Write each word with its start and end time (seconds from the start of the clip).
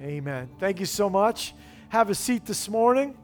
Amen. 0.00 0.48
Thank 0.60 0.78
you 0.78 0.86
so 0.86 1.10
much. 1.10 1.54
Have 1.88 2.08
a 2.08 2.14
seat 2.14 2.46
this 2.46 2.68
morning. 2.68 3.16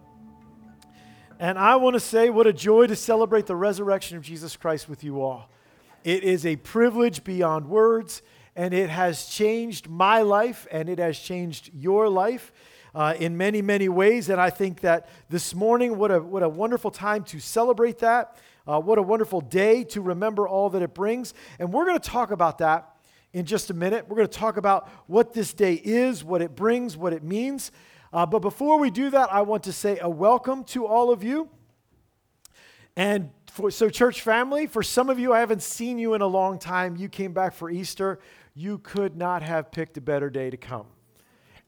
And 1.38 1.56
I 1.56 1.76
want 1.76 1.94
to 1.94 2.00
say 2.00 2.30
what 2.30 2.48
a 2.48 2.52
joy 2.52 2.88
to 2.88 2.96
celebrate 2.96 3.46
the 3.46 3.54
resurrection 3.54 4.16
of 4.16 4.24
Jesus 4.24 4.56
Christ 4.56 4.88
with 4.88 5.04
you 5.04 5.22
all. 5.22 5.48
It 6.02 6.24
is 6.24 6.44
a 6.44 6.56
privilege 6.56 7.22
beyond 7.22 7.68
words, 7.68 8.22
and 8.56 8.74
it 8.74 8.90
has 8.90 9.26
changed 9.26 9.88
my 9.88 10.22
life, 10.22 10.66
and 10.68 10.88
it 10.88 10.98
has 10.98 11.16
changed 11.16 11.70
your 11.72 12.08
life. 12.08 12.52
Uh, 12.92 13.12
in 13.18 13.36
many, 13.36 13.60
many 13.60 13.88
ways. 13.88 14.28
And 14.28 14.40
I 14.40 14.50
think 14.50 14.82
that 14.82 15.08
this 15.28 15.52
morning, 15.52 15.98
what 15.98 16.12
a, 16.12 16.20
what 16.20 16.44
a 16.44 16.48
wonderful 16.48 16.92
time 16.92 17.24
to 17.24 17.40
celebrate 17.40 17.98
that. 17.98 18.36
Uh, 18.68 18.80
what 18.80 18.98
a 18.98 19.02
wonderful 19.02 19.40
day 19.40 19.82
to 19.82 20.00
remember 20.00 20.46
all 20.46 20.70
that 20.70 20.80
it 20.80 20.94
brings. 20.94 21.34
And 21.58 21.72
we're 21.72 21.86
going 21.86 21.98
to 21.98 22.08
talk 22.08 22.30
about 22.30 22.58
that 22.58 22.93
in 23.34 23.44
just 23.44 23.68
a 23.68 23.74
minute. 23.74 24.08
We're 24.08 24.16
going 24.16 24.28
to 24.28 24.38
talk 24.38 24.56
about 24.56 24.88
what 25.08 25.34
this 25.34 25.52
day 25.52 25.74
is, 25.74 26.24
what 26.24 26.40
it 26.40 26.54
brings, 26.54 26.96
what 26.96 27.12
it 27.12 27.22
means. 27.22 27.72
Uh, 28.12 28.24
but 28.24 28.38
before 28.38 28.78
we 28.78 28.90
do 28.90 29.10
that, 29.10 29.30
I 29.32 29.42
want 29.42 29.64
to 29.64 29.72
say 29.72 29.98
a 30.00 30.08
welcome 30.08 30.62
to 30.66 30.86
all 30.86 31.10
of 31.10 31.24
you. 31.24 31.50
And 32.96 33.30
for, 33.50 33.72
so, 33.72 33.90
church 33.90 34.22
family, 34.22 34.68
for 34.68 34.84
some 34.84 35.10
of 35.10 35.18
you, 35.18 35.32
I 35.32 35.40
haven't 35.40 35.62
seen 35.62 35.98
you 35.98 36.14
in 36.14 36.20
a 36.20 36.26
long 36.28 36.60
time. 36.60 36.96
You 36.96 37.08
came 37.08 37.32
back 37.32 37.54
for 37.54 37.68
Easter. 37.68 38.20
You 38.54 38.78
could 38.78 39.16
not 39.16 39.42
have 39.42 39.72
picked 39.72 39.96
a 39.96 40.00
better 40.00 40.30
day 40.30 40.48
to 40.48 40.56
come. 40.56 40.86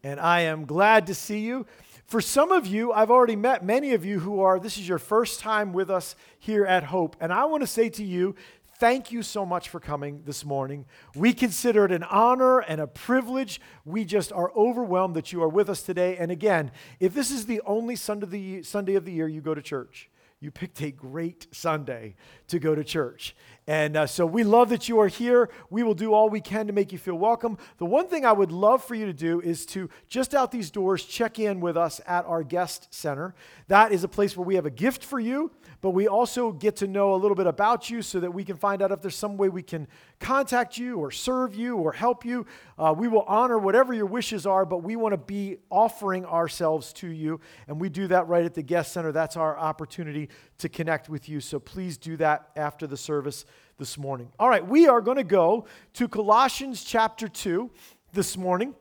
And 0.05 0.21
I 0.21 0.43
am 0.43 0.67
glad 0.67 1.09
to 1.09 1.15
see 1.15 1.41
you. 1.41 1.67
For 2.07 2.21
some 2.21 2.53
of 2.53 2.69
you, 2.69 2.93
I've 2.93 3.11
already 3.11 3.35
met 3.35 3.65
many 3.65 3.93
of 3.93 4.05
you 4.05 4.21
who 4.21 4.41
are, 4.41 4.61
this 4.61 4.79
is 4.79 4.89
your 4.89 5.01
first 5.01 5.41
time 5.41 5.73
with 5.73 5.91
us 5.91 6.15
here 6.39 6.65
at 6.65 6.85
Hope. 6.85 7.17
And 7.19 7.33
I 7.33 7.47
want 7.47 7.63
to 7.63 7.67
say 7.67 7.89
to 7.89 8.05
you 8.05 8.37
Thank 8.79 9.11
you 9.11 9.23
so 9.23 9.47
much 9.47 9.71
for 9.71 9.81
coming 9.81 10.21
this 10.27 10.45
morning. 10.45 10.85
We 11.15 11.33
consider 11.33 11.87
it 11.87 11.93
an 11.93 12.03
honor 12.03 12.59
and 12.59 12.79
a 12.79 12.87
privilege. 12.87 13.59
We 13.87 14.05
just 14.05 14.33
are 14.33 14.53
overwhelmed 14.55 15.15
that 15.17 15.33
you 15.33 15.43
are 15.43 15.49
with 15.49 15.71
us 15.71 15.81
today. 15.81 16.19
And 16.19 16.31
again, 16.31 16.71
if 17.01 17.15
this 17.15 17.31
is 17.31 17.47
the 17.47 17.63
only 17.65 17.97
Sunday 17.97 18.95
of 18.95 19.05
the, 19.07 19.13
year 19.13 19.29
you 19.29 19.41
go 19.41 19.55
to 19.55 19.63
church, 19.63 20.11
you 20.41 20.51
picked 20.51 20.83
a 20.83 20.91
great 20.91 21.47
Sunday 21.53 22.17
to 22.49 22.59
go 22.59 22.75
to 22.75 22.85
church. 22.85 23.35
And 23.67 23.97
uh, 23.97 24.07
so 24.07 24.27
we 24.27 24.45
love 24.45 24.69
that 24.69 24.91
you 24.91 25.01
are 25.01 25.09
here. 25.09 25.49
We 25.71 25.83
will 25.83 25.95
do 25.95 26.13
all 26.13 26.29
we 26.29 26.43
can 26.43 26.67
to 26.67 26.75
make 26.75 26.93
you 26.93 26.99
feel 26.99 27.17
welcome. 27.17 27.57
The 27.79 27.87
one 27.87 28.09
thing 28.09 28.27
I 28.27 28.33
would 28.33 28.53
love 28.53 28.85
for 28.85 28.95
you 28.95 29.07
to 29.07 29.15
do 29.15 29.41
is 29.41 29.65
to 29.67 29.89
just 30.07 30.35
out 30.35 30.53
these 30.53 30.71
doors 30.71 31.07
check 31.07 31.39
in 31.39 31.61
with 31.61 31.79
us 31.79 32.03
at 32.07 32.27
our 32.27 32.43
guest 32.43 32.93
center. 32.95 33.35
That 33.69 33.91
is 33.91 34.05
a 34.05 34.09
place 34.09 34.37
where 34.37 34.47
we 34.47 34.57
have 34.57 34.67
a 34.67 34.71
gift 34.71 35.03
for 35.03 35.19
you 35.19 35.51
but 35.81 35.91
we 35.91 36.09
also 36.09 36.53
get 36.53 36.77
to 36.77 36.87
know 36.87 37.15
a 37.15 37.17
little 37.17 37.35
bit 37.35 37.47
about 37.47 37.91
you 37.91 38.03
so 38.03 38.21
that 38.21 38.33
we 38.33 38.45
can 38.45 38.57
find 38.57 38.83
out 38.83 38.93
if 38.93 39.01
there's 39.03 39.17
some 39.17 39.37
way 39.37 39.49
we 39.49 39.63
can 39.63 39.87
contact 40.21 40.79
you 40.79 40.99
or 40.99 41.11
serve 41.11 41.55
you 41.55 41.77
or 41.77 41.93
help 41.93 42.25
you. 42.25 42.47
Uh, 42.79 42.95
we 42.97 43.09
will 43.09 43.23
honor 43.23 43.59
whatever 43.59 43.93
your 43.93 44.07
wishes 44.07 44.47
are, 44.47 44.65
but 44.65 44.79
we 44.79 44.97
want 44.97 45.13
to 45.13 45.19
be 45.19 45.59
offering 45.71 46.25
ourselves 46.25 46.93
to 46.95 47.09
you. 47.09 47.41
And 47.69 47.81
we 47.81 47.89
do 47.89 48.07
that 48.09 48.29
right 48.29 48.45
at 48.45 48.55
the 48.55 48.63
guest 48.63 48.93
center. 48.93 49.13
That's 49.13 49.37
our 49.37 49.59
opportunity 49.59 50.29
to 50.59 50.69
connect 50.69 51.09
with 51.09 51.29
you. 51.29 51.41
So 51.41 51.59
please 51.59 51.97
do 51.99 52.17
that 52.19 52.51
after 52.57 52.87
the 52.87 52.97
service 52.97 53.45
this 53.79 53.99
morning. 53.99 54.33
All 54.39 54.49
right, 54.49 54.67
we 54.67 54.89
are 54.89 55.01
going 55.01 55.19
to 55.19 55.25
go 55.25 55.67
to 55.95 56.09
Colossians 56.09 56.83
chapter 56.83 57.29
2 57.29 57.71
this 58.13 58.37
morning. 58.37 58.75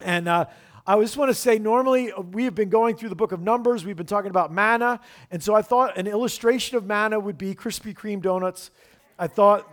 And 0.00 0.28
uh, 0.28 0.46
I 0.88 1.00
just 1.00 1.16
want 1.16 1.30
to 1.30 1.34
say, 1.34 1.58
normally 1.58 2.12
uh, 2.12 2.20
we 2.20 2.44
have 2.44 2.54
been 2.54 2.68
going 2.68 2.94
through 2.94 3.08
the 3.08 3.16
book 3.16 3.32
of 3.32 3.40
Numbers. 3.40 3.84
We've 3.84 3.96
been 3.96 4.06
talking 4.06 4.30
about 4.30 4.52
manna. 4.52 5.00
And 5.32 5.42
so 5.42 5.52
I 5.52 5.62
thought 5.62 5.98
an 5.98 6.06
illustration 6.06 6.76
of 6.76 6.86
manna 6.86 7.18
would 7.18 7.36
be 7.36 7.56
Krispy 7.56 7.92
Kreme 7.92 8.22
donuts. 8.22 8.70
I 9.18 9.26
thought, 9.26 9.68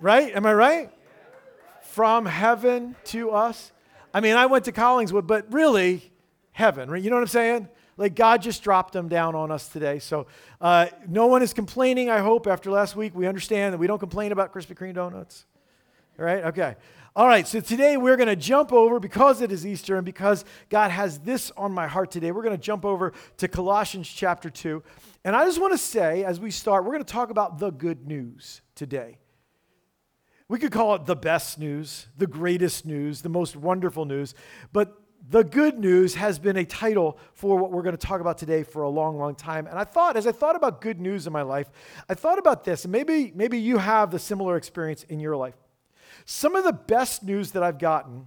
right? 0.00 0.34
Am 0.36 0.44
I 0.44 0.52
right? 0.52 0.90
From 1.80 2.26
heaven 2.26 2.94
to 3.04 3.30
us. 3.30 3.72
I 4.12 4.20
mean, 4.20 4.36
I 4.36 4.46
went 4.46 4.66
to 4.66 4.72
Collingswood, 4.72 5.26
but 5.26 5.50
really, 5.50 6.12
heaven, 6.52 6.90
right? 6.90 7.02
You 7.02 7.08
know 7.08 7.16
what 7.16 7.22
I'm 7.22 7.28
saying? 7.28 7.68
Like 7.96 8.14
God 8.14 8.42
just 8.42 8.62
dropped 8.62 8.92
them 8.92 9.08
down 9.08 9.34
on 9.34 9.50
us 9.50 9.68
today. 9.68 9.98
So 9.98 10.26
uh, 10.60 10.88
no 11.08 11.26
one 11.26 11.42
is 11.42 11.54
complaining, 11.54 12.10
I 12.10 12.18
hope, 12.18 12.46
after 12.46 12.70
last 12.70 12.96
week. 12.96 13.14
We 13.14 13.26
understand 13.26 13.72
that 13.72 13.78
we 13.78 13.86
don't 13.86 13.98
complain 13.98 14.30
about 14.30 14.52
Krispy 14.52 14.76
Kreme 14.76 14.94
donuts. 14.94 15.46
All 16.18 16.24
right? 16.24 16.44
Okay. 16.44 16.76
All 17.16 17.28
right, 17.28 17.46
so 17.46 17.60
today 17.60 17.96
we're 17.96 18.16
going 18.16 18.26
to 18.26 18.34
jump 18.34 18.72
over, 18.72 18.98
because 18.98 19.40
it 19.40 19.52
is 19.52 19.64
Easter 19.64 19.94
and 19.94 20.04
because 20.04 20.44
God 20.68 20.90
has 20.90 21.20
this 21.20 21.52
on 21.56 21.70
my 21.70 21.86
heart 21.86 22.10
today, 22.10 22.32
we're 22.32 22.42
going 22.42 22.56
to 22.56 22.60
jump 22.62 22.84
over 22.84 23.12
to 23.36 23.46
Colossians 23.46 24.08
chapter 24.08 24.50
2. 24.50 24.82
And 25.24 25.36
I 25.36 25.44
just 25.44 25.60
want 25.60 25.72
to 25.74 25.78
say, 25.78 26.24
as 26.24 26.40
we 26.40 26.50
start, 26.50 26.82
we're 26.82 26.90
going 26.90 27.04
to 27.04 27.12
talk 27.12 27.30
about 27.30 27.60
the 27.60 27.70
good 27.70 28.08
news 28.08 28.62
today. 28.74 29.18
We 30.48 30.58
could 30.58 30.72
call 30.72 30.96
it 30.96 31.06
the 31.06 31.14
best 31.14 31.56
news, 31.56 32.08
the 32.18 32.26
greatest 32.26 32.84
news, 32.84 33.22
the 33.22 33.28
most 33.28 33.54
wonderful 33.54 34.06
news, 34.06 34.34
but 34.72 35.00
the 35.30 35.44
good 35.44 35.78
news 35.78 36.16
has 36.16 36.40
been 36.40 36.56
a 36.56 36.64
title 36.64 37.16
for 37.32 37.56
what 37.56 37.70
we're 37.70 37.82
going 37.82 37.96
to 37.96 38.06
talk 38.06 38.20
about 38.20 38.38
today 38.38 38.64
for 38.64 38.82
a 38.82 38.90
long, 38.90 39.18
long 39.18 39.36
time. 39.36 39.68
And 39.68 39.78
I 39.78 39.84
thought, 39.84 40.16
as 40.16 40.26
I 40.26 40.32
thought 40.32 40.56
about 40.56 40.80
good 40.80 41.00
news 41.00 41.28
in 41.28 41.32
my 41.32 41.42
life, 41.42 41.70
I 42.08 42.14
thought 42.14 42.40
about 42.40 42.64
this, 42.64 42.84
and 42.84 42.90
maybe, 42.90 43.30
maybe 43.36 43.60
you 43.60 43.78
have 43.78 44.10
the 44.10 44.18
similar 44.18 44.56
experience 44.56 45.04
in 45.04 45.20
your 45.20 45.36
life. 45.36 45.54
Some 46.24 46.56
of 46.56 46.64
the 46.64 46.72
best 46.72 47.22
news 47.22 47.52
that 47.52 47.62
I've 47.62 47.78
gotten 47.78 48.26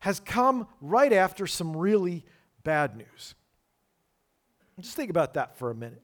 has 0.00 0.20
come 0.20 0.68
right 0.80 1.12
after 1.12 1.46
some 1.46 1.76
really 1.76 2.24
bad 2.62 2.96
news. 2.96 3.34
Just 4.80 4.96
think 4.96 5.10
about 5.10 5.34
that 5.34 5.56
for 5.56 5.70
a 5.70 5.74
minute. 5.74 6.02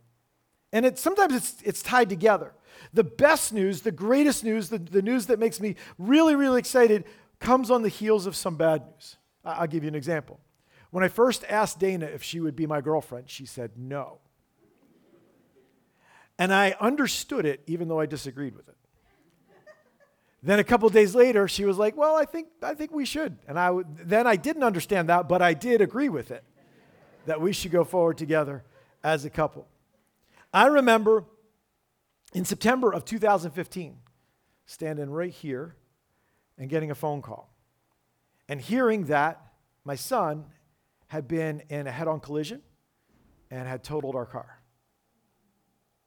And 0.72 0.86
it, 0.86 0.98
sometimes 0.98 1.34
it's, 1.34 1.56
it's 1.62 1.82
tied 1.82 2.08
together. 2.08 2.54
The 2.92 3.04
best 3.04 3.52
news, 3.52 3.82
the 3.82 3.90
greatest 3.90 4.44
news, 4.44 4.68
the, 4.68 4.78
the 4.78 5.02
news 5.02 5.26
that 5.26 5.38
makes 5.38 5.60
me 5.60 5.76
really, 5.98 6.36
really 6.36 6.60
excited 6.60 7.04
comes 7.40 7.70
on 7.70 7.82
the 7.82 7.88
heels 7.88 8.26
of 8.26 8.36
some 8.36 8.56
bad 8.56 8.86
news. 8.86 9.16
I'll 9.44 9.66
give 9.66 9.82
you 9.82 9.88
an 9.88 9.94
example. 9.94 10.38
When 10.90 11.02
I 11.02 11.08
first 11.08 11.44
asked 11.48 11.78
Dana 11.78 12.06
if 12.06 12.22
she 12.22 12.40
would 12.40 12.54
be 12.54 12.66
my 12.66 12.80
girlfriend, 12.80 13.30
she 13.30 13.46
said 13.46 13.72
no. 13.76 14.18
And 16.38 16.54
I 16.54 16.74
understood 16.80 17.44
it 17.44 17.62
even 17.66 17.88
though 17.88 18.00
I 18.00 18.06
disagreed 18.06 18.56
with 18.56 18.68
it. 18.68 18.76
Then 20.42 20.58
a 20.58 20.64
couple 20.64 20.88
days 20.88 21.14
later, 21.14 21.46
she 21.48 21.64
was 21.64 21.76
like, 21.76 21.96
"Well, 21.96 22.16
I 22.16 22.24
think 22.24 22.48
I 22.62 22.74
think 22.74 22.92
we 22.92 23.04
should." 23.04 23.38
And 23.46 23.58
I 23.58 23.70
then 23.86 24.26
I 24.26 24.36
didn't 24.36 24.64
understand 24.64 25.08
that, 25.08 25.28
but 25.28 25.42
I 25.42 25.54
did 25.54 25.80
agree 25.80 26.08
with 26.08 26.30
it 26.30 26.44
that 27.26 27.40
we 27.40 27.52
should 27.52 27.70
go 27.70 27.84
forward 27.84 28.16
together 28.16 28.64
as 29.04 29.24
a 29.24 29.30
couple. 29.30 29.68
I 30.52 30.66
remember 30.66 31.24
in 32.32 32.44
September 32.44 32.92
of 32.92 33.04
2015 33.04 33.98
standing 34.64 35.10
right 35.10 35.32
here 35.32 35.76
and 36.56 36.68
getting 36.68 36.90
a 36.90 36.94
phone 36.94 37.22
call 37.22 37.52
and 38.48 38.60
hearing 38.60 39.04
that 39.06 39.40
my 39.84 39.94
son 39.94 40.46
had 41.08 41.26
been 41.26 41.62
in 41.68 41.86
a 41.86 41.90
head-on 41.90 42.20
collision 42.20 42.62
and 43.50 43.66
had 43.66 43.82
totaled 43.82 44.14
our 44.14 44.26
car. 44.26 44.60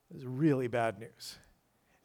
It 0.09 0.15
was 0.15 0.25
really 0.25 0.67
bad 0.67 0.99
news. 0.99 1.37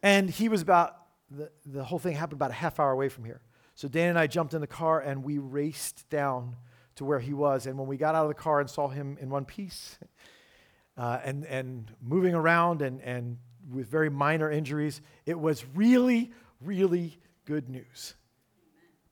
And 0.02 0.30
he 0.30 0.48
was 0.48 0.62
about 0.62 0.96
the, 1.30 1.50
the 1.66 1.84
whole 1.84 1.98
thing 1.98 2.14
happened 2.14 2.38
about 2.38 2.50
a 2.50 2.54
half 2.54 2.80
hour 2.80 2.90
away 2.90 3.08
from 3.08 3.24
here. 3.24 3.40
So 3.74 3.88
Dan 3.88 4.10
and 4.10 4.18
I 4.18 4.26
jumped 4.26 4.54
in 4.54 4.60
the 4.60 4.66
car 4.66 5.00
and 5.00 5.22
we 5.22 5.38
raced 5.38 6.08
down 6.10 6.56
to 6.96 7.04
where 7.04 7.20
he 7.20 7.32
was. 7.32 7.66
And 7.66 7.78
when 7.78 7.86
we 7.86 7.96
got 7.96 8.14
out 8.14 8.24
of 8.24 8.28
the 8.28 8.34
car 8.34 8.60
and 8.60 8.68
saw 8.68 8.88
him 8.88 9.16
in 9.20 9.30
one 9.30 9.44
piece 9.44 9.98
uh, 10.96 11.20
and, 11.24 11.44
and 11.44 11.90
moving 12.02 12.34
around 12.34 12.82
and, 12.82 13.00
and 13.02 13.38
with 13.70 13.88
very 13.88 14.10
minor 14.10 14.50
injuries, 14.50 15.00
it 15.26 15.38
was 15.38 15.64
really, 15.74 16.32
really 16.60 17.18
good 17.44 17.68
news. 17.68 18.14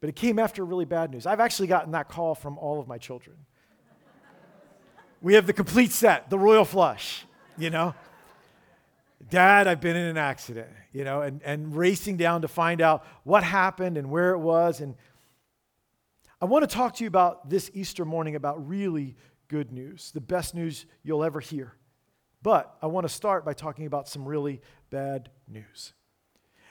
But 0.01 0.09
it 0.09 0.17
came 0.17 0.39
after 0.39 0.65
really 0.65 0.85
bad 0.85 1.11
news. 1.11 1.27
I've 1.27 1.41
actually 1.41 1.69
gotten 1.69 1.93
that 1.93 2.09
call 2.09 2.35
from 2.35 2.59
all 2.59 2.81
of 2.81 2.89
my 2.89 2.99
children. 2.99 3.37
we 5.23 5.35
have 5.35 5.47
the 5.47 5.53
complete 5.53 5.93
set, 5.93 6.29
the 6.29 6.39
royal 6.39 6.65
flush, 6.65 7.25
you 7.57 7.71
know? 7.71 7.95
Dad, 9.29 9.67
I've 9.67 9.81
been 9.81 9.97
in 9.97 10.07
an 10.07 10.19
accident, 10.19 10.69
you 10.93 11.05
know, 11.05 11.23
and, 11.23 11.43
and 11.43 11.75
racing 11.75 12.17
down 12.17 12.43
to 12.43 12.49
find 12.49 12.81
out 12.81 13.05
what 13.25 13.43
happened 13.43 13.97
and 13.97 14.11
where 14.11 14.31
it 14.31 14.39
was. 14.39 14.81
And 14.81 14.95
I 16.41 16.45
want 16.45 16.69
to 16.69 16.75
talk 16.75 16.95
to 16.97 17.05
you 17.05 17.09
about 17.09 17.49
this 17.49 17.71
Easter 17.75 18.05
morning 18.05 18.37
about 18.37 18.69
really 18.69 19.17
good 19.49 19.73
news, 19.73 20.11
the 20.13 20.21
best 20.21 20.55
news 20.55 20.87
you'll 21.03 21.25
ever 21.25 21.41
hear. 21.41 21.75
But 22.43 22.77
I 22.83 22.87
want 22.87 23.07
to 23.07 23.13
start 23.13 23.45
by 23.45 23.55
talking 23.55 23.87
about 23.87 24.09
some 24.09 24.25
really 24.25 24.61
bad 24.91 25.31
news. 25.49 25.95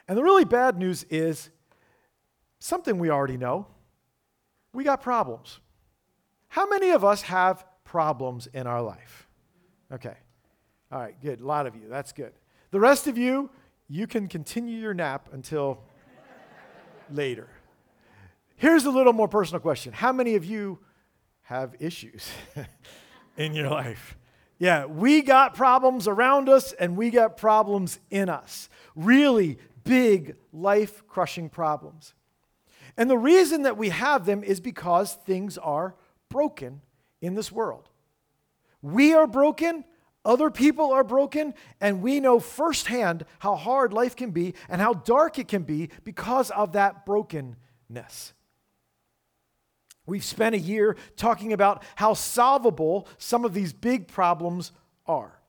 And 0.08 0.18
the 0.18 0.24
really 0.24 0.46
bad 0.46 0.78
news 0.78 1.04
is 1.10 1.50
something 2.60 3.00
we 3.00 3.10
already 3.10 3.38
know. 3.38 3.68
We 4.72 4.84
got 4.84 5.02
problems. 5.02 5.60
How 6.48 6.68
many 6.68 6.92
of 6.92 7.04
us 7.04 7.24
have 7.24 7.66
problems 7.84 8.48
in 8.48 8.68
our 8.68 8.82
life? 8.82 9.28
Okay. 9.92 10.16
All 10.96 11.02
right, 11.02 11.22
good. 11.22 11.42
A 11.42 11.46
lot 11.46 11.68
of 11.68 11.76
you. 11.76 11.90
That's 11.90 12.14
good. 12.14 12.32
The 12.72 12.80
rest 12.80 13.08
of 13.08 13.18
you, 13.18 13.50
you 13.90 14.08
can 14.08 14.30
continue 14.30 14.80
your 14.80 14.94
nap 14.94 15.28
until 15.34 15.84
later. 17.12 17.50
Here's 18.56 18.86
a 18.86 18.90
little 18.90 19.12
more 19.12 19.28
personal 19.28 19.60
question 19.60 19.92
How 19.92 20.14
many 20.14 20.36
of 20.36 20.46
you 20.46 20.80
have 21.42 21.76
issues 21.82 22.30
in 23.38 23.54
your 23.54 23.70
life? 23.70 24.16
Yeah, 24.58 24.86
we 24.86 25.22
got 25.22 25.54
problems 25.54 26.08
around 26.08 26.48
us 26.48 26.72
and 26.72 26.96
we 26.96 27.10
got 27.10 27.36
problems 27.36 28.00
in 28.10 28.30
us. 28.30 28.70
Really 28.96 29.58
big, 29.84 30.38
life 30.54 31.06
crushing 31.10 31.50
problems. 31.50 32.14
And 32.96 33.10
the 33.10 33.18
reason 33.18 33.64
that 33.64 33.76
we 33.76 33.90
have 33.90 34.26
them 34.26 34.46
is 34.46 34.62
because 34.62 35.16
things 35.26 35.58
are 35.58 35.94
broken 36.30 36.80
in 37.20 37.36
this 37.36 37.52
world. 37.52 37.90
We 38.82 39.14
are 39.14 39.28
broken, 39.28 39.84
other 40.26 40.50
people 40.50 40.92
are 40.92 41.04
broken, 41.04 41.54
and 41.80 42.02
we 42.02 42.20
know 42.20 42.40
firsthand 42.40 43.26
how 43.40 43.56
hard 43.56 43.94
life 43.94 44.16
can 44.16 44.32
be 44.32 44.56
and 44.68 44.82
how 44.82 44.94
dark 44.94 45.38
it 45.38 45.48
can 45.48 45.64
be 45.64 45.90
because 46.04 46.50
of 46.52 46.74
that 46.74 47.06
brokenness. 47.06 48.34
We've 50.08 50.24
spent 50.24 50.56
a 50.56 50.60
year 50.60 50.98
talking 51.16 51.54
about 51.54 51.84
how 51.96 52.14
solvable 52.14 53.08
some 53.18 53.46
of 53.46 53.54
these 53.54 53.74
big 53.74 54.08
problems 54.08 54.72
are. 55.08 55.40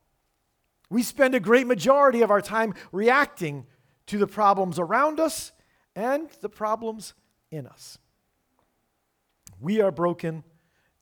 We 0.88 1.02
spend 1.02 1.34
a 1.34 1.40
great 1.40 1.66
majority 1.66 2.22
of 2.22 2.30
our 2.30 2.40
time 2.40 2.74
reacting 2.92 3.66
to 4.06 4.18
the 4.18 4.26
problems 4.26 4.78
around 4.78 5.18
us 5.18 5.52
and 5.94 6.30
the 6.40 6.48
problems 6.48 7.14
in 7.50 7.66
us. 7.66 7.98
We 9.60 9.80
are 9.80 9.90
broken 9.90 10.44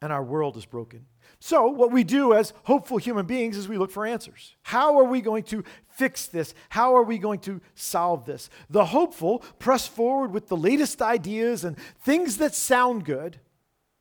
and 0.00 0.12
our 0.12 0.22
world 0.22 0.56
is 0.56 0.64
broken. 0.66 1.06
So, 1.46 1.66
what 1.66 1.92
we 1.92 2.04
do 2.04 2.32
as 2.32 2.54
hopeful 2.62 2.96
human 2.96 3.26
beings 3.26 3.58
is 3.58 3.68
we 3.68 3.76
look 3.76 3.90
for 3.90 4.06
answers. 4.06 4.56
How 4.62 4.98
are 4.98 5.04
we 5.04 5.20
going 5.20 5.42
to 5.42 5.62
fix 5.90 6.26
this? 6.26 6.54
How 6.70 6.96
are 6.96 7.02
we 7.02 7.18
going 7.18 7.40
to 7.40 7.60
solve 7.74 8.24
this? 8.24 8.48
The 8.70 8.86
hopeful 8.86 9.40
press 9.58 9.86
forward 9.86 10.32
with 10.32 10.48
the 10.48 10.56
latest 10.56 11.02
ideas 11.02 11.62
and 11.62 11.76
things 12.00 12.38
that 12.38 12.54
sound 12.54 13.04
good, 13.04 13.40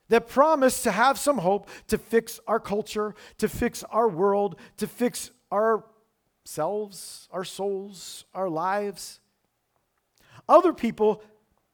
that 0.08 0.30
promise 0.30 0.84
to 0.84 0.92
have 0.92 1.20
some 1.20 1.40
hope 1.40 1.68
to 1.90 1.98
fix 1.98 2.40
our 2.48 2.62
culture, 2.62 3.14
to 3.40 3.50
fix 3.50 3.84
our 3.90 4.08
world, 4.08 4.58
to 4.78 4.88
fix 4.88 5.32
ourselves, 5.52 7.28
our 7.30 7.44
souls, 7.44 8.24
our 8.34 8.48
lives. 8.48 9.20
Other 10.48 10.72
people 10.72 11.22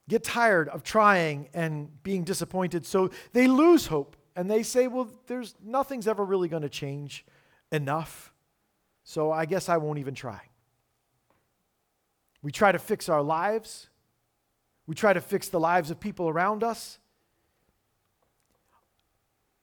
get 0.08 0.24
tired 0.24 0.68
of 0.68 0.82
trying 0.82 1.48
and 1.54 2.02
being 2.02 2.24
disappointed, 2.24 2.84
so 2.86 3.10
they 3.32 3.46
lose 3.46 3.86
hope 3.86 4.16
and 4.36 4.50
they 4.50 4.62
say, 4.62 4.86
well, 4.86 5.08
there's 5.26 5.54
nothing's 5.64 6.06
ever 6.06 6.24
really 6.24 6.48
going 6.48 6.62
to 6.62 6.68
change 6.68 7.24
enough, 7.72 8.32
so 9.04 9.30
I 9.30 9.44
guess 9.44 9.68
I 9.68 9.76
won't 9.76 9.98
even 9.98 10.14
try. 10.14 10.40
We 12.42 12.52
try 12.52 12.72
to 12.72 12.78
fix 12.78 13.08
our 13.08 13.22
lives. 13.22 13.88
We 14.86 14.94
try 14.94 15.12
to 15.12 15.20
fix 15.20 15.48
the 15.48 15.60
lives 15.60 15.90
of 15.90 16.00
people 16.00 16.28
around 16.28 16.64
us. 16.64 16.98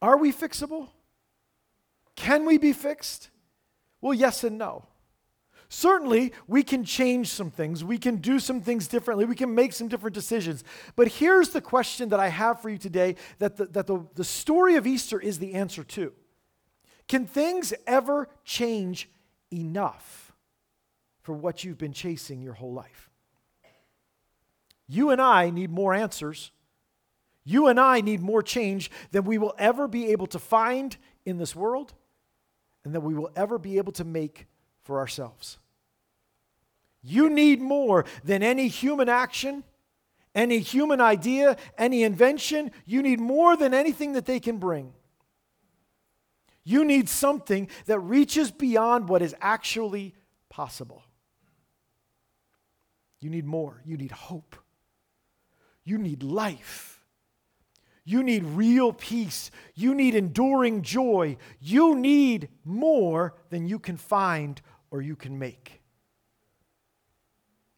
Are 0.02 0.18
we 0.18 0.32
fixable? 0.32 0.90
Can 2.16 2.46
we 2.46 2.58
be 2.58 2.74
fixed? 2.74 3.30
Well, 4.00 4.14
yes 4.14 4.44
and 4.44 4.58
no. 4.58 4.86
Certainly, 5.70 6.32
we 6.48 6.64
can 6.64 6.86
change 6.86 7.28
some 7.28 7.52
things. 7.52 7.84
We 7.84 7.98
can 7.98 8.18
do 8.18 8.40
some 8.40 8.62
things 8.62 8.88
differently. 8.88 9.26
We 9.26 9.36
can 9.36 9.54
make 9.54 9.74
some 9.74 9.90
different 9.90 10.14
decisions. 10.14 10.64
But 10.96 11.10
here's 11.10 11.50
the 11.50 11.60
question 11.60 12.10
that 12.10 12.20
I 12.20 12.30
have 12.30 12.62
for 12.62 12.70
you 12.70 12.78
today 12.78 13.16
that 13.40 13.58
the, 13.58 13.66
that 13.68 13.88
the, 13.88 14.06
the 14.16 14.24
story 14.24 14.76
of 14.76 14.88
Easter 14.88 15.20
is 15.20 15.40
the 15.40 15.56
answer 15.56 15.84
to 15.84 16.14
Can 17.08 17.26
things 17.26 17.74
ever 17.86 18.30
change 18.46 19.10
enough 19.52 20.34
for 21.22 21.34
what 21.34 21.64
you've 21.64 21.78
been 21.78 21.94
chasing 21.94 22.42
your 22.42 22.54
whole 22.54 22.74
life? 22.74 23.10
You 24.88 25.10
and 25.10 25.22
I 25.22 25.50
need 25.50 25.70
more 25.70 25.94
answers. 25.94 26.52
You 27.44 27.68
and 27.68 27.80
I 27.80 28.00
need 28.00 28.22
more 28.22 28.42
change 28.42 28.90
than 29.12 29.26
we 29.26 29.38
will 29.38 29.54
ever 29.58 29.88
be 29.88 30.12
able 30.12 30.28
to 30.28 30.40
find 30.40 30.96
in 31.26 31.38
this 31.38 31.56
world 31.56 31.94
and 32.86 32.96
that 32.96 33.02
we 33.02 33.14
will 33.14 33.32
ever 33.36 33.58
be 33.58 33.78
able 33.78 33.92
to 33.94 34.06
make 34.06 34.48
for 34.88 35.00
ourselves. 35.00 35.60
You 37.04 37.30
need 37.30 37.62
more 37.62 38.06
than 38.24 38.42
any 38.42 38.70
human 38.70 39.10
action, 39.10 39.64
any 40.34 40.60
human 40.60 41.02
idea, 41.02 41.58
any 41.78 42.04
invention. 42.04 42.72
You 42.86 43.04
need 43.04 43.20
more 43.20 43.56
than 43.58 43.74
anything 43.74 44.14
that 44.14 44.26
they 44.26 44.40
can 44.40 44.58
bring. 44.58 44.94
You 46.64 46.86
need 46.86 47.10
something 47.10 47.70
that 47.86 48.00
reaches 48.00 48.50
beyond 48.50 49.10
what 49.10 49.22
is 49.22 49.36
actually 49.42 50.16
possible. 50.50 51.04
You 53.20 53.30
need 53.30 53.46
more. 53.46 53.82
You 53.86 53.98
need 53.98 54.12
hope. 54.12 54.56
You 55.84 55.98
need 55.98 56.24
life. 56.24 57.04
You 58.04 58.24
need 58.24 58.46
real 58.46 58.94
peace. 58.94 59.52
You 59.76 59.94
need 59.94 60.16
enduring 60.16 60.82
joy. 60.82 61.36
You 61.60 61.94
need 61.96 62.48
more 62.64 63.36
than 63.50 63.68
you 63.68 63.80
can 63.80 63.98
find 63.98 64.62
or 64.92 65.02
you 65.02 65.16
can 65.16 65.38
make. 65.38 65.82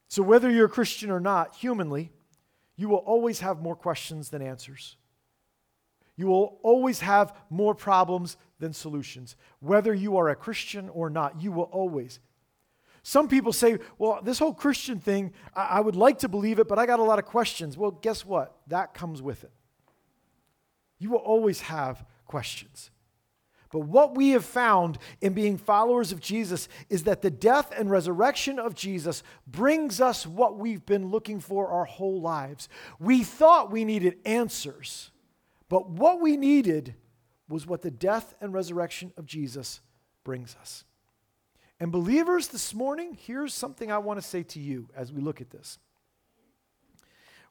So, 0.07 0.23
whether 0.23 0.49
you're 0.49 0.65
a 0.65 0.69
Christian 0.69 1.11
or 1.11 1.19
not, 1.19 1.55
humanly, 1.55 2.11
you 2.75 2.89
will 2.89 2.97
always 2.97 3.41
have 3.41 3.61
more 3.61 3.75
questions 3.75 4.29
than 4.29 4.41
answers. 4.41 4.95
You 6.15 6.27
will 6.27 6.59
always 6.63 6.99
have 6.99 7.33
more 7.49 7.75
problems 7.75 8.35
than 8.59 8.73
solutions. 8.73 9.35
Whether 9.59 9.93
you 9.93 10.17
are 10.17 10.29
a 10.29 10.35
Christian 10.35 10.89
or 10.89 11.09
not, 11.09 11.41
you 11.41 11.51
will 11.51 11.69
always. 11.71 12.19
Some 13.03 13.27
people 13.27 13.53
say, 13.53 13.77
well, 13.97 14.19
this 14.21 14.39
whole 14.39 14.53
Christian 14.53 14.99
thing, 14.99 15.33
I, 15.55 15.63
I 15.63 15.79
would 15.79 15.95
like 15.95 16.19
to 16.19 16.27
believe 16.27 16.59
it, 16.59 16.67
but 16.67 16.77
I 16.77 16.85
got 16.85 16.99
a 16.99 17.03
lot 17.03 17.19
of 17.19 17.25
questions. 17.25 17.77
Well, 17.77 17.91
guess 17.91 18.25
what? 18.25 18.57
That 18.67 18.93
comes 18.93 19.21
with 19.21 19.43
it. 19.43 19.51
You 20.97 21.11
will 21.11 21.19
always 21.19 21.61
have 21.61 22.05
questions. 22.25 22.91
But 23.71 23.81
what 23.81 24.15
we 24.15 24.29
have 24.31 24.45
found 24.45 24.97
in 25.21 25.33
being 25.33 25.57
followers 25.57 26.11
of 26.11 26.19
Jesus 26.19 26.67
is 26.89 27.03
that 27.03 27.21
the 27.21 27.29
death 27.29 27.71
and 27.77 27.91
resurrection 27.91 28.57
of 28.57 28.73
Jesus 28.73 29.21
brings 29.45 30.01
us 30.01 30.25
what 30.25 30.57
we've 30.57 30.85
been 30.85 31.09
looking 31.09 31.39
for 31.39 31.67
our 31.67 31.85
whole 31.85 32.19
lives. 32.19 32.67
We 32.99 33.23
thought 33.23 33.71
we 33.71 33.85
needed 33.85 34.17
answers, 34.25 35.11
but 35.69 35.89
what 35.89 36.19
we 36.19 36.35
needed 36.35 36.95
was 37.47 37.67
what 37.67 37.83
the 37.83 37.91
death 37.91 38.33
and 38.41 38.53
resurrection 38.53 39.11
of 39.17 39.25
Jesus 39.25 39.81
brings 40.23 40.55
us. 40.59 40.83
And 41.79 41.91
believers, 41.91 42.49
this 42.49 42.73
morning, 42.73 43.17
here's 43.19 43.53
something 43.53 43.91
I 43.91 43.99
want 43.99 44.21
to 44.21 44.27
say 44.27 44.43
to 44.43 44.59
you 44.59 44.89
as 44.95 45.13
we 45.13 45.21
look 45.21 45.41
at 45.41 45.49
this. 45.49 45.79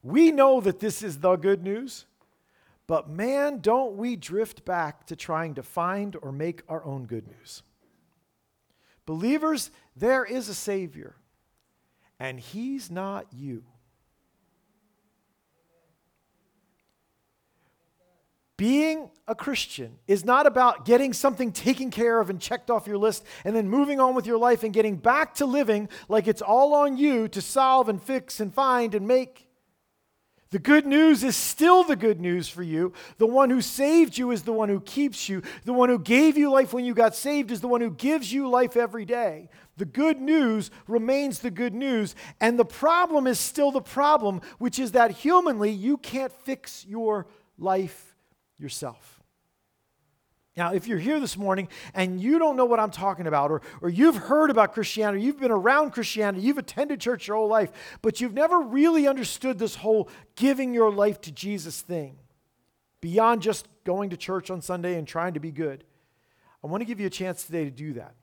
We 0.03 0.31
know 0.31 0.61
that 0.61 0.79
this 0.79 1.01
is 1.01 1.19
the 1.19 1.35
good 1.35 1.63
news. 1.63 2.05
But 2.89 3.07
man, 3.07 3.59
don't 3.59 3.97
we 3.97 4.15
drift 4.15 4.65
back 4.65 5.05
to 5.05 5.15
trying 5.15 5.53
to 5.53 5.61
find 5.61 6.17
or 6.23 6.31
make 6.31 6.63
our 6.67 6.83
own 6.83 7.05
good 7.05 7.27
news. 7.27 7.61
Believers, 9.05 9.69
there 9.95 10.25
is 10.25 10.49
a 10.49 10.55
Savior, 10.55 11.15
and 12.19 12.39
He's 12.39 12.89
not 12.89 13.27
you. 13.31 13.63
Being 18.57 19.11
a 19.27 19.35
Christian 19.35 19.99
is 20.07 20.25
not 20.25 20.47
about 20.47 20.83
getting 20.83 21.13
something 21.13 21.51
taken 21.51 21.91
care 21.91 22.19
of 22.19 22.31
and 22.31 22.41
checked 22.41 22.71
off 22.71 22.87
your 22.87 22.97
list 22.97 23.23
and 23.45 23.55
then 23.55 23.69
moving 23.69 23.99
on 23.99 24.15
with 24.15 24.25
your 24.25 24.39
life 24.39 24.63
and 24.63 24.73
getting 24.73 24.97
back 24.97 25.35
to 25.35 25.45
living 25.45 25.89
like 26.07 26.27
it's 26.27 26.41
all 26.41 26.73
on 26.73 26.97
you 26.97 27.27
to 27.27 27.39
solve 27.39 27.87
and 27.87 28.01
fix 28.01 28.39
and 28.39 28.51
find 28.51 28.95
and 28.95 29.07
make. 29.07 29.48
The 30.51 30.59
good 30.59 30.87
news 30.87 31.23
is 31.23 31.35
still 31.35 31.83
the 31.83 31.95
good 31.95 32.19
news 32.19 32.49
for 32.49 32.63
you. 32.63 32.93
The 33.19 33.27
one 33.27 33.51
who 33.51 33.61
saved 33.61 34.17
you 34.17 34.31
is 34.31 34.41
the 34.41 34.53
one 34.53 34.67
who 34.67 34.81
keeps 34.81 35.29
you. 35.29 35.43
The 35.65 35.73
one 35.73 35.89
who 35.89 35.99
gave 35.99 36.37
you 36.37 36.49
life 36.49 36.73
when 36.73 36.85
you 36.85 36.95
got 36.95 37.15
saved 37.15 37.51
is 37.51 37.61
the 37.61 37.67
one 37.67 37.81
who 37.81 37.91
gives 37.91 38.33
you 38.33 38.49
life 38.49 38.75
every 38.75 39.05
day. 39.05 39.49
The 39.77 39.85
good 39.85 40.19
news 40.19 40.71
remains 40.87 41.39
the 41.39 41.51
good 41.51 41.75
news. 41.75 42.15
And 42.41 42.57
the 42.57 42.65
problem 42.65 43.27
is 43.27 43.39
still 43.39 43.71
the 43.71 43.79
problem, 43.81 44.41
which 44.57 44.79
is 44.79 44.93
that 44.93 45.11
humanly, 45.11 45.69
you 45.69 45.97
can't 45.97 46.31
fix 46.31 46.83
your 46.83 47.27
life 47.59 48.15
yourself. 48.57 49.18
Now, 50.59 50.73
if 50.73 50.87
you're 50.87 50.99
here 50.99 51.21
this 51.21 51.37
morning 51.37 51.69
and 51.93 52.19
you 52.19 52.37
don't 52.37 52.57
know 52.57 52.65
what 52.65 52.81
I'm 52.81 52.91
talking 52.91 53.27
about, 53.27 53.49
or, 53.49 53.61
or 53.81 53.87
you've 53.87 54.17
heard 54.17 54.49
about 54.49 54.73
Christianity, 54.73 55.23
you've 55.23 55.39
been 55.39 55.51
around 55.51 55.91
Christianity, 55.91 56.45
you've 56.45 56.57
attended 56.57 56.99
church 56.99 57.29
your 57.29 57.37
whole 57.37 57.47
life, 57.47 57.71
but 58.01 58.19
you've 58.19 58.33
never 58.33 58.59
really 58.59 59.07
understood 59.07 59.57
this 59.57 59.75
whole 59.75 60.09
giving 60.35 60.73
your 60.73 60.91
life 60.91 61.21
to 61.21 61.31
Jesus 61.31 61.79
thing 61.79 62.17
beyond 62.99 63.41
just 63.41 63.69
going 63.85 64.09
to 64.09 64.17
church 64.17 64.51
on 64.51 64.61
Sunday 64.61 64.97
and 64.97 65.07
trying 65.07 65.33
to 65.35 65.39
be 65.39 65.49
good, 65.49 65.85
I 66.61 66.67
want 66.67 66.81
to 66.81 66.85
give 66.85 66.99
you 66.99 67.07
a 67.07 67.09
chance 67.09 67.45
today 67.45 67.63
to 67.63 67.71
do 67.71 67.93
that, 67.93 68.15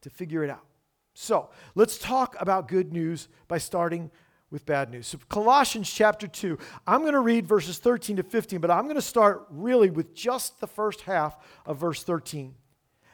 to 0.00 0.08
figure 0.08 0.42
it 0.42 0.48
out. 0.48 0.64
So 1.12 1.50
let's 1.74 1.98
talk 1.98 2.36
about 2.40 2.68
good 2.68 2.90
news 2.90 3.28
by 3.48 3.58
starting 3.58 4.10
with 4.52 4.66
bad 4.66 4.90
news. 4.90 5.08
So, 5.08 5.18
Colossians 5.30 5.90
chapter 5.90 6.28
2, 6.28 6.58
I'm 6.86 7.00
going 7.00 7.14
to 7.14 7.20
read 7.20 7.46
verses 7.46 7.78
13 7.78 8.16
to 8.16 8.22
15, 8.22 8.60
but 8.60 8.70
I'm 8.70 8.84
going 8.84 8.96
to 8.96 9.02
start 9.02 9.46
really 9.50 9.90
with 9.90 10.14
just 10.14 10.60
the 10.60 10.66
first 10.66 11.00
half 11.00 11.36
of 11.64 11.78
verse 11.78 12.04
13. 12.04 12.54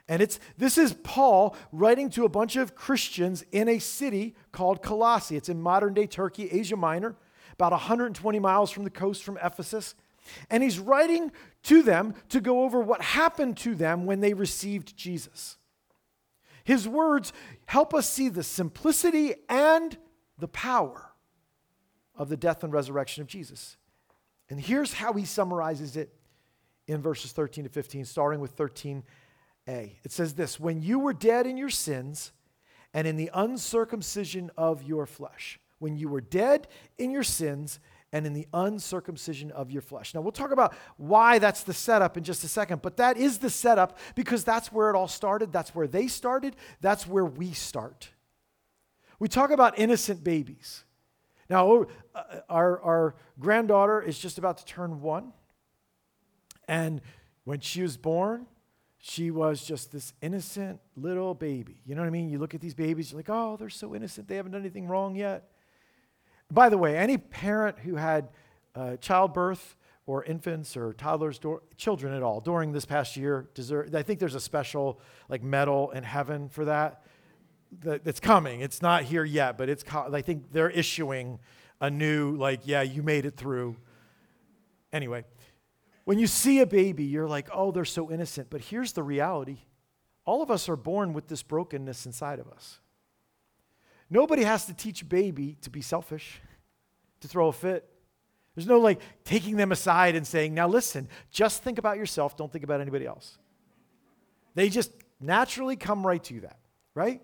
And 0.09 0.21
it's 0.21 0.41
this 0.57 0.77
is 0.77 0.95
Paul 1.05 1.55
writing 1.71 2.11
to 2.11 2.25
a 2.25 2.29
bunch 2.29 2.57
of 2.57 2.75
Christians 2.75 3.45
in 3.53 3.69
a 3.69 3.79
city 3.79 4.35
called 4.53 4.83
Colossae. 4.83 5.37
It's 5.37 5.49
in 5.49 5.63
modern 5.63 5.95
day 5.95 6.07
Turkey, 6.07 6.51
Asia 6.51 6.77
Minor, 6.77 7.15
about 7.53 7.73
120 7.73 8.39
miles 8.41 8.71
from 8.71 8.85
the 8.85 8.91
coast 8.91 9.23
from 9.23 9.39
Ephesus. 9.43 9.95
And 10.51 10.63
he's 10.63 10.79
writing 10.79 11.31
to 11.65 11.83
them 11.83 12.15
to 12.31 12.41
go 12.41 12.65
over 12.65 12.81
what 12.81 13.01
happened 13.01 13.57
to 13.59 13.75
them 13.75 14.07
when 14.07 14.21
they 14.21 14.35
received 14.35 14.97
Jesus. 14.97 15.57
His 16.65 16.89
words 16.89 17.33
help 17.67 17.95
us 17.95 18.09
see 18.09 18.29
the 18.29 18.43
simplicity 18.43 19.35
and 19.49 19.97
the 20.39 20.49
power 20.49 21.08
of 22.19 22.29
the 22.29 22.37
death 22.37 22.65
and 22.65 22.73
resurrection 22.73 23.23
of 23.23 23.29
Jesus. 23.29 23.77
And 24.51 24.61
here's 24.61 24.95
how 24.95 25.13
he 25.13 25.25
summarizes 25.25 25.97
it 25.97 26.13
in 26.87 27.01
verses 27.01 27.33
13 27.33 27.65
to 27.65 27.71
15, 27.71 28.05
starting 28.05 28.41
with 28.41 28.57
13a. 28.57 29.03
It 29.67 30.11
says 30.11 30.35
this 30.35 30.59
When 30.59 30.83
you 30.83 30.99
were 30.99 31.15
dead 31.15 31.47
in 31.47 31.57
your 31.57 31.71
sins 31.71 32.33
and 32.93 33.07
in 33.07 33.17
the 33.17 33.31
uncircumcision 33.33 34.51
of 34.57 34.83
your 34.83 35.07
flesh, 35.07 35.59
when 35.79 35.97
you 35.97 36.09
were 36.09 36.21
dead 36.21 36.67
in 36.99 37.11
your 37.11 37.23
sins 37.23 37.79
and 38.13 38.27
in 38.27 38.33
the 38.33 38.49
uncircumcision 38.55 39.51
of 39.51 39.71
your 39.71 39.83
flesh. 39.83 40.15
Now, 40.15 40.23
we'll 40.23 40.33
talk 40.33 40.51
about 40.51 40.75
why 40.97 41.39
that's 41.39 41.63
the 41.63 41.75
setup 41.75 42.17
in 42.17 42.25
just 42.25 42.43
a 42.43 42.49
second, 42.49 42.81
but 42.81 42.97
that 42.97 43.19
is 43.19 43.39
the 43.39 43.51
setup 43.51 43.99
because 44.15 44.45
that's 44.45 44.73
where 44.73 44.89
it 44.89 44.97
all 44.97 45.09
started. 45.09 45.53
That's 45.53 45.75
where 45.75 45.87
they 45.87 46.07
started. 46.07 46.57
That's 46.81 47.07
where 47.07 47.27
we 47.27 47.53
start. 47.53 48.09
We 49.19 49.29
talk 49.29 49.51
about 49.51 49.79
innocent 49.79 50.25
babies. 50.25 50.85
Now, 51.51 51.87
uh, 52.15 52.23
our, 52.49 52.81
our 52.83 53.15
granddaughter 53.39 54.03
is 54.03 54.19
just 54.19 54.39
about 54.39 54.59
to 54.59 54.65
turn 54.65 55.01
one. 55.01 55.33
And 56.67 57.01
when 57.45 57.61
she 57.61 57.83
was 57.83 57.97
born, 57.97 58.47
she 58.99 59.31
was 59.31 59.63
just 59.63 59.93
this 59.93 60.13
innocent 60.21 60.81
little 60.97 61.35
baby. 61.35 61.81
You 61.87 61.95
know 61.95 62.03
what 62.03 62.09
I 62.09 62.11
mean? 62.11 62.29
You 62.29 62.39
look 62.39 62.55
at 62.55 62.61
these 62.61 62.75
babies, 62.75 63.13
you're 63.13 63.19
like, 63.19 63.31
oh, 63.31 63.57
they're 63.57 63.71
so 63.71 63.95
innocent. 63.95 64.29
They 64.29 64.37
haven't 64.37 64.53
done 64.53 64.61
anything 64.61 64.87
wrong 64.87 65.15
yet. 65.15 65.51
By 66.51 66.69
the 66.69 66.79
way, 66.79 66.97
any 66.97 67.17
parent 67.17 67.79
who 67.79 67.97
had 67.97 68.29
uh, 68.75 68.97
childbirth 68.97 69.77
or 70.07 70.25
infants 70.25 70.77
or 70.77 70.95
toddlers, 70.95 71.39
do- 71.39 71.63
children 71.77 72.15
at 72.15 72.23
all 72.23 72.41
during 72.41 72.73
this 72.73 72.85
past 72.85 73.17
year 73.17 73.49
deserve, 73.55 73.95
I 73.95 74.03
think 74.03 74.19
there's 74.19 74.35
a 74.35 74.41
special 74.41 75.01
like 75.29 75.43
medal 75.43 75.91
in 75.91 76.03
heaven 76.03 76.49
for 76.49 76.65
that, 76.65 76.93
that 76.93 77.03
that's 77.71 78.21
coming. 78.21 78.61
It's 78.61 78.83
not 78.83 79.05
here 79.05 79.25
yet, 79.25 79.59
but 79.59 79.69
it's 79.69 79.85
I 79.93 80.23
think 80.23 80.53
they're 80.53 80.71
issuing 80.71 81.39
a 81.81 81.91
new 81.91 82.37
like 82.37 82.61
yeah, 82.65 82.83
you 82.83 83.03
made 83.03 83.25
it 83.25 83.37
through. 83.37 83.77
Anyway, 84.93 85.25
when 86.05 86.19
you 86.19 86.27
see 86.27 86.61
a 86.61 86.67
baby, 86.67 87.05
you're 87.05 87.29
like, 87.29 87.49
"Oh, 87.53 87.71
they're 87.71 87.85
so 87.85 88.11
innocent." 88.11 88.49
But 88.51 88.63
here's 88.63 88.93
the 88.93 89.03
reality. 89.03 89.59
All 90.25 90.43
of 90.43 90.51
us 90.51 90.69
are 90.69 90.77
born 90.77 91.13
with 91.13 91.29
this 91.29 91.43
brokenness 91.43 92.07
inside 92.07 92.39
of 92.39 92.49
us. 92.49 92.81
Nobody 94.11 94.45
has 94.45 94.67
to 94.67 94.75
teach 94.75 95.09
baby 95.09 95.57
to 95.63 95.71
be 95.71 95.83
selfish, 95.83 96.41
to 97.21 97.29
throw 97.29 97.49
a 97.49 97.53
fit. 97.53 97.89
There's 98.55 98.67
no 98.67 98.81
like 98.81 99.01
taking 99.25 99.57
them 99.57 99.71
aside 99.71 100.17
and 100.17 100.27
saying, 100.27 100.55
now 100.55 100.67
listen, 100.67 101.09
just 101.31 101.63
think 101.63 101.79
about 101.79 101.97
yourself, 101.97 102.37
don't 102.37 102.51
think 102.51 102.65
about 102.65 102.81
anybody 102.81 103.07
else. 103.07 103.39
They 104.55 104.69
just 104.69 104.91
naturally 105.21 105.77
come 105.77 106.07
right 106.07 106.23
to 106.25 106.41
that, 106.41 106.59
right? 106.95 107.23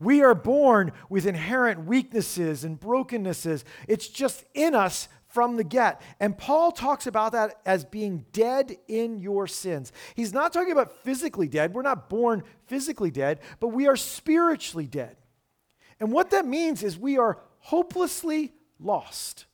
We 0.00 0.22
are 0.22 0.34
born 0.34 0.92
with 1.08 1.26
inherent 1.26 1.84
weaknesses 1.84 2.64
and 2.64 2.80
brokennesses. 2.80 3.64
It's 3.86 4.08
just 4.08 4.44
in 4.54 4.74
us 4.74 5.08
from 5.28 5.56
the 5.56 5.64
get. 5.64 6.00
And 6.18 6.36
Paul 6.36 6.72
talks 6.72 7.06
about 7.06 7.32
that 7.32 7.60
as 7.64 7.84
being 7.84 8.24
dead 8.32 8.76
in 8.88 9.20
your 9.20 9.46
sins. 9.46 9.92
He's 10.14 10.32
not 10.32 10.52
talking 10.52 10.72
about 10.72 11.04
physically 11.04 11.48
dead. 11.48 11.74
We're 11.74 11.82
not 11.82 12.08
born 12.08 12.42
physically 12.66 13.10
dead, 13.10 13.40
but 13.60 13.68
we 13.68 13.86
are 13.86 13.96
spiritually 13.96 14.86
dead. 14.86 15.16
And 16.00 16.10
what 16.10 16.30
that 16.30 16.46
means 16.46 16.82
is 16.82 16.98
we 16.98 17.18
are 17.18 17.38
hopelessly 17.60 18.54
lost. 18.78 19.44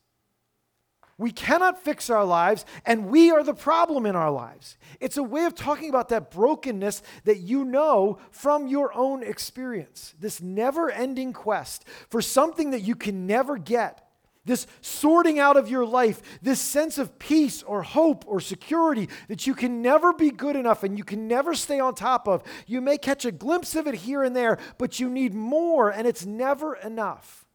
We 1.19 1.31
cannot 1.31 1.83
fix 1.83 2.11
our 2.11 2.23
lives, 2.23 2.63
and 2.85 3.07
we 3.07 3.31
are 3.31 3.43
the 3.43 3.55
problem 3.55 4.05
in 4.05 4.15
our 4.15 4.29
lives. 4.29 4.77
It's 4.99 5.17
a 5.17 5.23
way 5.23 5.45
of 5.45 5.55
talking 5.55 5.89
about 5.89 6.09
that 6.09 6.29
brokenness 6.29 7.01
that 7.23 7.39
you 7.39 7.65
know 7.65 8.19
from 8.29 8.67
your 8.67 8.93
own 8.93 9.23
experience. 9.23 10.13
This 10.19 10.41
never 10.41 10.91
ending 10.91 11.33
quest 11.33 11.85
for 12.09 12.21
something 12.21 12.69
that 12.71 12.81
you 12.81 12.95
can 12.95 13.25
never 13.25 13.57
get 13.57 14.03
this 14.47 14.65
sorting 14.81 15.39
out 15.39 15.57
of 15.57 15.69
your 15.69 15.85
life, 15.85 16.39
this 16.41 16.59
sense 16.59 16.97
of 16.97 17.19
peace 17.19 17.61
or 17.63 17.83
hope 17.83 18.23
or 18.27 18.39
security 18.39 19.09
that 19.27 19.45
you 19.45 19.53
can 19.53 19.81
never 19.81 20.13
be 20.13 20.31
good 20.31 20.55
enough 20.55 20.83
and 20.83 20.97
you 20.97 21.03
can 21.03 21.27
never 21.27 21.53
stay 21.53 21.79
on 21.79 21.93
top 21.93 22.27
of. 22.27 22.41
You 22.65 22.79
may 22.79 22.97
catch 22.97 23.25
a 23.25 23.31
glimpse 23.31 23.75
of 23.75 23.87
it 23.87 23.95
here 23.95 24.23
and 24.23 24.35
there, 24.35 24.57
but 24.77 24.99
you 24.99 25.09
need 25.09 25.33
more 25.33 25.89
and 25.89 26.07
it's 26.07 26.25
never 26.25 26.75
enough. 26.75 27.45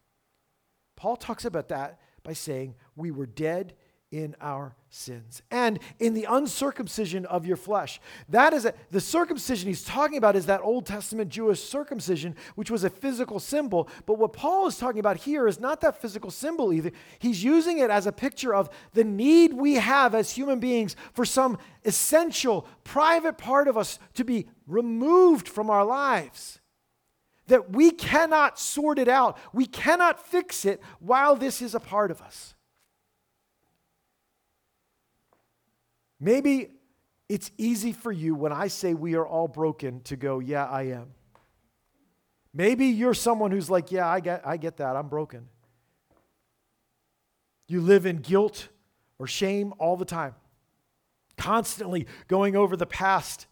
Paul 0.95 1.17
talks 1.17 1.45
about 1.45 1.69
that 1.69 1.99
by 2.23 2.33
saying, 2.33 2.75
We 2.95 3.11
were 3.11 3.25
dead 3.25 3.73
in 4.13 4.35
our 4.39 4.75
sins 4.91 5.41
and 5.49 5.79
in 5.99 6.13
the 6.13 6.27
uncircumcision 6.29 7.25
of 7.25 7.47
your 7.47 7.57
flesh. 7.57 7.99
That 8.29 8.53
is 8.53 8.63
a, 8.63 8.75
the 8.91 9.01
circumcision 9.01 9.67
he's 9.67 9.83
talking 9.83 10.19
about 10.19 10.35
is 10.35 10.45
that 10.45 10.61
Old 10.61 10.85
Testament 10.85 11.31
Jewish 11.31 11.59
circumcision, 11.63 12.35
which 12.53 12.69
was 12.69 12.83
a 12.83 12.91
physical 12.91 13.39
symbol. 13.39 13.89
But 14.05 14.19
what 14.19 14.33
Paul 14.33 14.67
is 14.67 14.77
talking 14.77 14.99
about 14.99 15.17
here 15.17 15.47
is 15.47 15.59
not 15.59 15.81
that 15.81 15.99
physical 15.99 16.29
symbol 16.29 16.71
either. 16.71 16.91
He's 17.17 17.43
using 17.43 17.79
it 17.79 17.89
as 17.89 18.05
a 18.05 18.11
picture 18.11 18.53
of 18.53 18.69
the 18.93 19.03
need 19.03 19.51
we 19.51 19.75
have 19.75 20.13
as 20.13 20.29
human 20.29 20.59
beings 20.59 20.95
for 21.13 21.25
some 21.25 21.57
essential 21.83 22.67
private 22.83 23.39
part 23.39 23.67
of 23.67 23.77
us 23.77 23.97
to 24.13 24.23
be 24.23 24.47
removed 24.67 25.49
from 25.49 25.71
our 25.71 25.83
lives. 25.83 26.59
That 27.47 27.71
we 27.71 27.91
cannot 27.91 28.57
sort 28.57 28.99
it 28.99 29.07
out. 29.07 29.37
We 29.53 29.65
cannot 29.65 30.25
fix 30.25 30.65
it 30.65 30.81
while 30.99 31.35
this 31.35 31.61
is 31.61 31.75
a 31.75 31.79
part 31.79 32.09
of 32.09 32.21
us. 32.21 32.55
Maybe 36.19 36.71
it's 37.27 37.51
easy 37.57 37.91
for 37.91 38.11
you 38.11 38.33
when 38.33 38.53
I 38.53 38.67
say 38.67 38.93
we 38.93 39.15
are 39.15 39.27
all 39.27 39.47
broken 39.47 40.01
to 40.03 40.15
go, 40.15 40.39
yeah, 40.39 40.65
I 40.65 40.83
am. 40.83 41.07
Maybe 42.53 42.85
you're 42.85 43.13
someone 43.13 43.51
who's 43.51 43.69
like, 43.69 43.91
yeah, 43.91 44.07
I 44.07 44.19
get, 44.19 44.45
I 44.45 44.57
get 44.57 44.77
that. 44.77 44.95
I'm 44.95 45.09
broken. 45.09 45.47
You 47.67 47.81
live 47.81 48.05
in 48.05 48.17
guilt 48.17 48.69
or 49.19 49.27
shame 49.27 49.73
all 49.79 49.97
the 49.97 50.05
time, 50.05 50.35
constantly 51.37 52.07
going 52.27 52.55
over 52.55 52.77
the 52.77 52.85
past, 52.85 53.47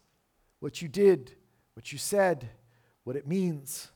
what 0.60 0.80
you 0.80 0.88
did, 0.88 1.34
what 1.74 1.92
you 1.92 1.98
said, 1.98 2.48
what 3.04 3.16
it 3.16 3.26
means. 3.26 3.88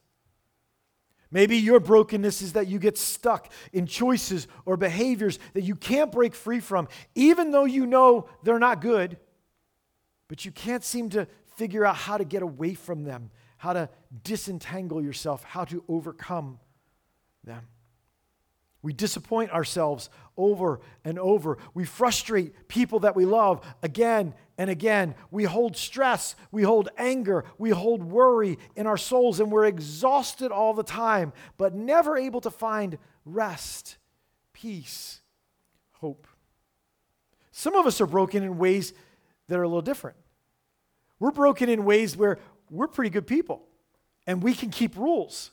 Maybe 1.30 1.56
your 1.56 1.80
brokenness 1.80 2.40
is 2.40 2.52
that 2.52 2.68
you 2.68 2.78
get 2.78 2.96
stuck 2.96 3.52
in 3.72 3.86
choices 3.86 4.46
or 4.64 4.76
behaviors 4.76 5.38
that 5.54 5.62
you 5.62 5.74
can't 5.74 6.12
break 6.12 6.34
free 6.34 6.60
from, 6.60 6.88
even 7.14 7.50
though 7.50 7.64
you 7.64 7.84
know 7.84 8.28
they're 8.42 8.58
not 8.58 8.80
good, 8.80 9.18
but 10.28 10.44
you 10.44 10.52
can't 10.52 10.84
seem 10.84 11.10
to 11.10 11.26
figure 11.56 11.84
out 11.84 11.96
how 11.96 12.16
to 12.16 12.24
get 12.24 12.42
away 12.42 12.74
from 12.74 13.04
them, 13.04 13.30
how 13.58 13.72
to 13.72 13.88
disentangle 14.22 15.02
yourself, 15.02 15.42
how 15.42 15.64
to 15.64 15.82
overcome 15.88 16.60
them. 17.44 17.66
We 18.86 18.92
disappoint 18.92 19.50
ourselves 19.50 20.10
over 20.36 20.80
and 21.04 21.18
over. 21.18 21.58
We 21.74 21.84
frustrate 21.84 22.68
people 22.68 23.00
that 23.00 23.16
we 23.16 23.24
love 23.24 23.66
again 23.82 24.32
and 24.58 24.70
again. 24.70 25.16
We 25.32 25.42
hold 25.42 25.76
stress, 25.76 26.36
we 26.52 26.62
hold 26.62 26.90
anger, 26.96 27.44
we 27.58 27.70
hold 27.70 28.04
worry 28.04 28.60
in 28.76 28.86
our 28.86 28.96
souls, 28.96 29.40
and 29.40 29.50
we're 29.50 29.66
exhausted 29.66 30.52
all 30.52 30.72
the 30.72 30.84
time, 30.84 31.32
but 31.58 31.74
never 31.74 32.16
able 32.16 32.40
to 32.42 32.50
find 32.52 32.96
rest, 33.24 33.96
peace, 34.52 35.20
hope. 35.94 36.28
Some 37.50 37.74
of 37.74 37.86
us 37.86 38.00
are 38.00 38.06
broken 38.06 38.44
in 38.44 38.56
ways 38.56 38.92
that 39.48 39.58
are 39.58 39.64
a 39.64 39.68
little 39.68 39.82
different. 39.82 40.16
We're 41.18 41.32
broken 41.32 41.68
in 41.68 41.84
ways 41.84 42.16
where 42.16 42.38
we're 42.70 42.86
pretty 42.86 43.10
good 43.10 43.26
people 43.26 43.66
and 44.28 44.44
we 44.44 44.54
can 44.54 44.70
keep 44.70 44.96
rules. 44.96 45.50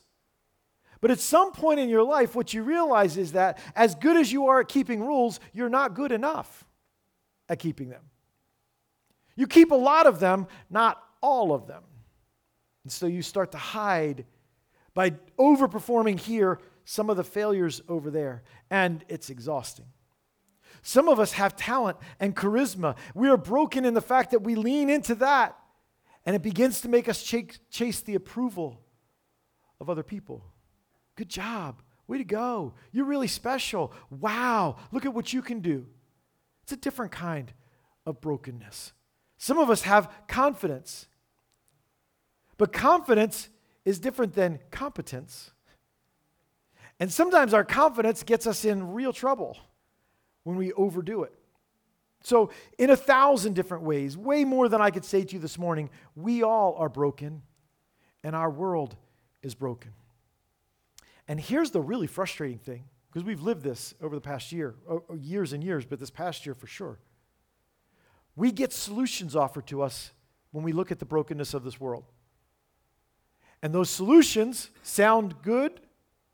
But 1.04 1.10
at 1.10 1.20
some 1.20 1.52
point 1.52 1.80
in 1.80 1.90
your 1.90 2.02
life, 2.02 2.34
what 2.34 2.54
you 2.54 2.62
realize 2.62 3.18
is 3.18 3.32
that 3.32 3.58
as 3.76 3.94
good 3.94 4.16
as 4.16 4.32
you 4.32 4.46
are 4.46 4.60
at 4.60 4.68
keeping 4.68 5.02
rules, 5.02 5.38
you're 5.52 5.68
not 5.68 5.92
good 5.92 6.12
enough 6.12 6.66
at 7.46 7.58
keeping 7.58 7.90
them. 7.90 8.00
You 9.36 9.46
keep 9.46 9.70
a 9.70 9.74
lot 9.74 10.06
of 10.06 10.18
them, 10.18 10.46
not 10.70 10.98
all 11.20 11.52
of 11.52 11.66
them. 11.66 11.82
And 12.84 12.90
so 12.90 13.04
you 13.04 13.20
start 13.20 13.52
to 13.52 13.58
hide 13.58 14.24
by 14.94 15.10
overperforming 15.38 16.18
here 16.18 16.58
some 16.86 17.10
of 17.10 17.18
the 17.18 17.22
failures 17.22 17.82
over 17.86 18.10
there. 18.10 18.42
And 18.70 19.04
it's 19.10 19.28
exhausting. 19.28 19.88
Some 20.80 21.10
of 21.10 21.20
us 21.20 21.32
have 21.32 21.54
talent 21.54 21.98
and 22.18 22.34
charisma. 22.34 22.96
We 23.14 23.28
are 23.28 23.36
broken 23.36 23.84
in 23.84 23.92
the 23.92 24.00
fact 24.00 24.30
that 24.30 24.42
we 24.42 24.54
lean 24.54 24.88
into 24.88 25.16
that, 25.16 25.54
and 26.24 26.34
it 26.34 26.40
begins 26.40 26.80
to 26.80 26.88
make 26.88 27.10
us 27.10 27.22
chase 27.22 28.00
the 28.00 28.14
approval 28.14 28.80
of 29.78 29.90
other 29.90 30.02
people. 30.02 30.42
Good 31.16 31.28
job. 31.28 31.82
Way 32.06 32.18
to 32.18 32.24
go. 32.24 32.74
You're 32.92 33.06
really 33.06 33.28
special. 33.28 33.92
Wow. 34.10 34.76
Look 34.92 35.06
at 35.06 35.14
what 35.14 35.32
you 35.32 35.42
can 35.42 35.60
do. 35.60 35.86
It's 36.62 36.72
a 36.72 36.76
different 36.76 37.12
kind 37.12 37.52
of 38.06 38.20
brokenness. 38.20 38.92
Some 39.38 39.58
of 39.58 39.70
us 39.70 39.82
have 39.82 40.10
confidence, 40.28 41.08
but 42.56 42.72
confidence 42.72 43.48
is 43.84 43.98
different 43.98 44.34
than 44.34 44.58
competence. 44.70 45.50
And 47.00 47.12
sometimes 47.12 47.52
our 47.52 47.64
confidence 47.64 48.22
gets 48.22 48.46
us 48.46 48.64
in 48.64 48.92
real 48.92 49.12
trouble 49.12 49.58
when 50.44 50.56
we 50.56 50.72
overdo 50.72 51.24
it. 51.24 51.32
So, 52.22 52.50
in 52.78 52.88
a 52.88 52.96
thousand 52.96 53.54
different 53.54 53.84
ways, 53.84 54.16
way 54.16 54.44
more 54.44 54.70
than 54.70 54.80
I 54.80 54.90
could 54.90 55.04
say 55.04 55.24
to 55.24 55.34
you 55.34 55.38
this 55.38 55.58
morning, 55.58 55.90
we 56.16 56.42
all 56.42 56.74
are 56.78 56.88
broken, 56.88 57.42
and 58.22 58.34
our 58.34 58.48
world 58.48 58.96
is 59.42 59.54
broken. 59.54 59.92
And 61.28 61.40
here's 61.40 61.70
the 61.70 61.80
really 61.80 62.06
frustrating 62.06 62.58
thing 62.58 62.84
because 63.08 63.24
we've 63.24 63.42
lived 63.42 63.62
this 63.62 63.94
over 64.02 64.14
the 64.14 64.20
past 64.20 64.52
year, 64.52 64.74
years 65.16 65.52
and 65.52 65.62
years, 65.62 65.84
but 65.84 66.00
this 66.00 66.10
past 66.10 66.44
year 66.44 66.54
for 66.54 66.66
sure. 66.66 66.98
We 68.36 68.50
get 68.50 68.72
solutions 68.72 69.36
offered 69.36 69.66
to 69.68 69.82
us 69.82 70.10
when 70.50 70.64
we 70.64 70.72
look 70.72 70.90
at 70.90 70.98
the 70.98 71.04
brokenness 71.04 71.54
of 71.54 71.64
this 71.64 71.80
world. 71.80 72.04
And 73.62 73.72
those 73.72 73.88
solutions 73.88 74.70
sound 74.82 75.40
good 75.42 75.80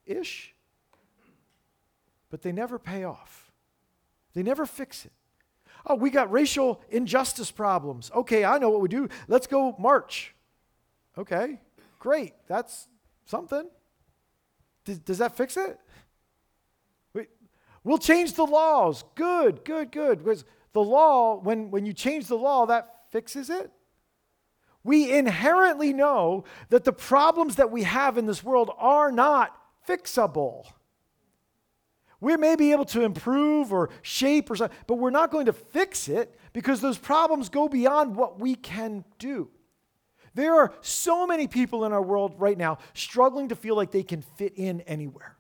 ish, 0.07 0.55
but 2.31 2.43
they 2.43 2.51
never 2.51 2.79
pay 2.79 3.05
off. 3.05 3.53
They 4.35 4.43
never 4.43 4.67
fix 4.67 5.05
it. 5.05 5.13
Oh, 5.87 5.95
we 5.95 6.11
got 6.11 6.31
racial 6.31 6.83
injustice 6.91 7.51
problems. 7.51 8.11
Okay, 8.15 8.45
I 8.45 8.59
know 8.59 8.71
what 8.71 8.81
we 8.81 8.89
do. 8.89 9.09
Let's 9.29 9.47
go 9.47 9.77
march. 9.79 10.35
Okay, 11.17 11.61
great. 11.99 12.35
That's 12.49 12.89
something. 13.27 13.69
Does, 14.91 14.99
does 14.99 15.19
that 15.19 15.37
fix 15.37 15.57
it? 15.57 15.79
We, 17.15 17.29
we'll 17.85 17.99
change 17.99 18.33
the 18.33 18.45
laws. 18.45 19.05
Good, 19.15 19.65
good, 19.65 19.93
good. 19.93 20.19
Because 20.19 20.45
the 20.73 20.83
law, 20.83 21.39
when, 21.39 21.71
when 21.71 21.87
you 21.87 21.93
change 21.93 22.27
the 22.27 22.37
law, 22.37 22.67
that 22.67 23.05
fixes 23.13 23.51
it. 23.51 23.71
We 24.83 25.13
inherently 25.17 25.93
know 25.93 26.45
that 26.71 26.83
the 26.83 26.93
problems 26.93 27.57
that 27.57 27.71
we 27.71 27.85
have 27.85 28.19
in 28.19 28.27
this 28.27 28.43
world 28.43 28.71
are 28.79 29.13
not 29.13 29.57
fixable. 29.87 30.65
We 32.21 32.37
may 32.37 32.57
be 32.57 32.73
able 32.73 32.87
to 32.87 33.03
improve 33.03 33.73
or 33.73 33.91
shape 34.03 34.51
or 34.51 34.57
something, 34.57 34.77
but 34.89 34.97
we're 34.97 35.11
not 35.11 35.31
going 35.31 35.47
to 35.47 35.53
fix 35.53 36.09
it 36.09 36.37
because 36.53 36.81
those 36.81 36.99
problems 36.99 37.49
go 37.49 37.69
beyond 37.69 38.17
what 38.17 38.41
we 38.41 38.57
can 38.57 39.05
do. 39.19 39.51
There 40.35 40.55
are 40.55 40.73
so 40.81 41.27
many 41.27 41.47
people 41.47 41.85
in 41.85 41.93
our 41.93 42.03
world 42.03 42.35
right 42.39 42.57
now 42.57 42.79
struggling 42.95 43.49
to 43.49 43.57
feel 43.57 43.75
like 43.75 43.91
they 43.91 44.03
can 44.03 44.23
fit 44.23 44.55
in 44.57 44.81
anywhere. 44.83 45.37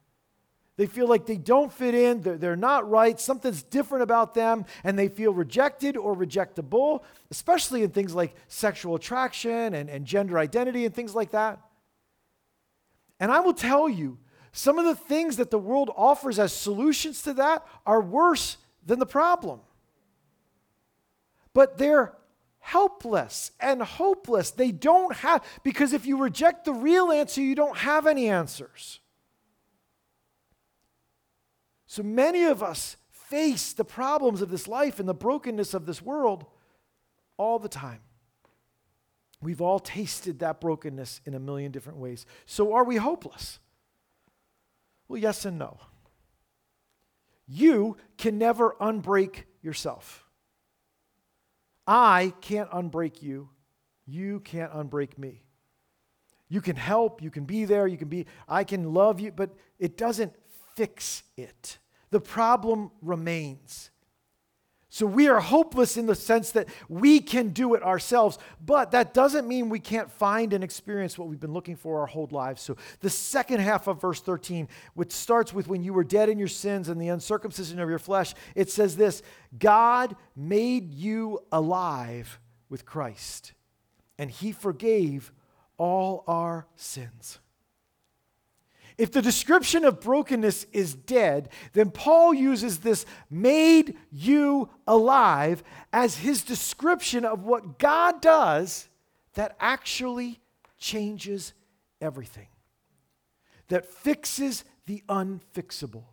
They 0.76 0.86
feel 0.86 1.06
like 1.06 1.26
they 1.26 1.36
don't 1.36 1.70
fit 1.70 1.94
in, 1.94 2.22
they're, 2.22 2.38
they're 2.38 2.56
not 2.56 2.88
right, 2.88 3.20
something's 3.20 3.62
different 3.62 4.02
about 4.02 4.32
them, 4.32 4.64
and 4.82 4.98
they 4.98 5.08
feel 5.08 5.32
rejected 5.34 5.94
or 5.94 6.16
rejectable, 6.16 7.02
especially 7.30 7.82
in 7.82 7.90
things 7.90 8.14
like 8.14 8.34
sexual 8.48 8.94
attraction 8.94 9.74
and, 9.74 9.90
and 9.90 10.06
gender 10.06 10.38
identity 10.38 10.86
and 10.86 10.94
things 10.94 11.14
like 11.14 11.32
that. 11.32 11.60
And 13.20 13.30
I 13.30 13.40
will 13.40 13.52
tell 13.52 13.90
you, 13.90 14.16
some 14.52 14.78
of 14.78 14.84
the 14.84 14.94
things 14.94 15.36
that 15.36 15.50
the 15.50 15.58
world 15.58 15.90
offers 15.94 16.38
as 16.38 16.52
solutions 16.52 17.22
to 17.22 17.34
that 17.34 17.64
are 17.86 18.00
worse 18.00 18.56
than 18.84 18.98
the 18.98 19.06
problem. 19.06 19.60
But 21.52 21.78
they're 21.78 22.14
helpless 22.60 23.50
and 23.58 23.82
hopeless. 23.82 24.52
They 24.52 24.70
don't 24.70 25.14
have, 25.16 25.44
because 25.64 25.92
if 25.92 26.06
you 26.06 26.18
reject 26.18 26.64
the 26.64 26.72
real 26.72 27.10
answer, 27.10 27.40
you 27.40 27.54
don't 27.54 27.78
have 27.78 28.06
any 28.06 28.28
answers. 28.28 29.00
So 31.86 32.02
many 32.02 32.44
of 32.44 32.62
us 32.62 32.96
face 33.10 33.72
the 33.72 33.84
problems 33.84 34.42
of 34.42 34.50
this 34.50 34.68
life 34.68 35.00
and 35.00 35.08
the 35.08 35.14
brokenness 35.14 35.74
of 35.74 35.86
this 35.86 36.00
world 36.00 36.46
all 37.36 37.58
the 37.58 37.68
time. 37.68 38.00
We've 39.42 39.60
all 39.60 39.80
tasted 39.80 40.38
that 40.40 40.60
brokenness 40.60 41.22
in 41.24 41.34
a 41.34 41.40
million 41.40 41.72
different 41.72 41.98
ways. 41.98 42.26
So 42.44 42.74
are 42.74 42.84
we 42.84 42.96
hopeless? 42.96 43.58
Well, 45.08 45.18
yes 45.18 45.44
and 45.44 45.58
no. 45.58 45.78
You 47.48 47.96
can 48.18 48.38
never 48.38 48.76
unbreak 48.80 49.44
yourself. 49.62 50.24
I 51.92 52.34
can't 52.40 52.70
unbreak 52.70 53.20
you. 53.20 53.48
You 54.06 54.38
can't 54.38 54.72
unbreak 54.72 55.18
me. 55.18 55.42
You 56.48 56.60
can 56.60 56.76
help, 56.76 57.20
you 57.20 57.32
can 57.32 57.46
be 57.46 57.64
there, 57.64 57.88
you 57.88 57.98
can 57.98 58.06
be, 58.06 58.26
I 58.48 58.62
can 58.62 58.94
love 58.94 59.18
you, 59.18 59.32
but 59.32 59.50
it 59.80 59.96
doesn't 59.96 60.32
fix 60.76 61.24
it. 61.36 61.78
The 62.10 62.20
problem 62.20 62.92
remains. 63.02 63.89
So 64.92 65.06
we 65.06 65.28
are 65.28 65.38
hopeless 65.38 65.96
in 65.96 66.06
the 66.06 66.16
sense 66.16 66.50
that 66.50 66.68
we 66.88 67.20
can 67.20 67.50
do 67.50 67.74
it 67.74 67.82
ourselves, 67.84 68.38
but 68.64 68.90
that 68.90 69.14
doesn't 69.14 69.46
mean 69.46 69.68
we 69.68 69.78
can't 69.78 70.10
find 70.10 70.52
and 70.52 70.64
experience 70.64 71.16
what 71.16 71.28
we've 71.28 71.38
been 71.38 71.52
looking 71.52 71.76
for 71.76 72.00
our 72.00 72.06
whole 72.06 72.28
lives. 72.32 72.60
So 72.60 72.76
the 72.98 73.08
second 73.08 73.60
half 73.60 73.86
of 73.86 74.00
verse 74.00 74.20
13, 74.20 74.66
which 74.94 75.12
starts 75.12 75.54
with 75.54 75.68
when 75.68 75.84
you 75.84 75.92
were 75.92 76.02
dead 76.02 76.28
in 76.28 76.40
your 76.40 76.48
sins 76.48 76.88
and 76.88 77.00
the 77.00 77.06
uncircumcision 77.06 77.78
of 77.78 77.88
your 77.88 78.00
flesh, 78.00 78.34
it 78.56 78.68
says 78.68 78.96
this 78.96 79.22
God 79.56 80.16
made 80.34 80.92
you 80.92 81.38
alive 81.52 82.40
with 82.68 82.84
Christ, 82.84 83.52
and 84.18 84.28
he 84.28 84.50
forgave 84.50 85.32
all 85.78 86.24
our 86.26 86.66
sins. 86.74 87.38
If 89.00 89.12
the 89.12 89.22
description 89.22 89.86
of 89.86 90.02
brokenness 90.02 90.66
is 90.72 90.94
dead, 90.94 91.48
then 91.72 91.90
Paul 91.90 92.34
uses 92.34 92.80
this 92.80 93.06
made 93.30 93.96
you 94.12 94.68
alive 94.86 95.62
as 95.90 96.18
his 96.18 96.42
description 96.42 97.24
of 97.24 97.42
what 97.42 97.78
God 97.78 98.20
does 98.20 98.90
that 99.36 99.56
actually 99.58 100.38
changes 100.76 101.54
everything, 102.02 102.48
that 103.68 103.86
fixes 103.86 104.64
the 104.84 105.02
unfixable. 105.08 106.04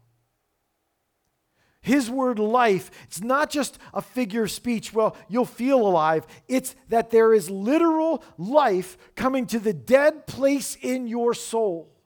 His 1.81 2.09
word 2.09 2.39
life, 2.39 2.89
it's 3.03 3.21
not 3.21 3.49
just 3.49 3.79
a 3.93 4.01
figure 4.01 4.43
of 4.43 4.51
speech, 4.51 4.93
well, 4.93 5.17
you'll 5.27 5.43
feel 5.43 5.85
alive. 5.85 6.25
It's 6.47 6.73
that 6.87 7.11
there 7.11 7.33
is 7.33 7.49
literal 7.49 8.23
life 8.37 8.97
coming 9.15 9.45
to 9.47 9.59
the 9.59 9.73
dead 9.73 10.25
place 10.25 10.77
in 10.81 11.07
your 11.07 11.33
soul. 11.33 11.96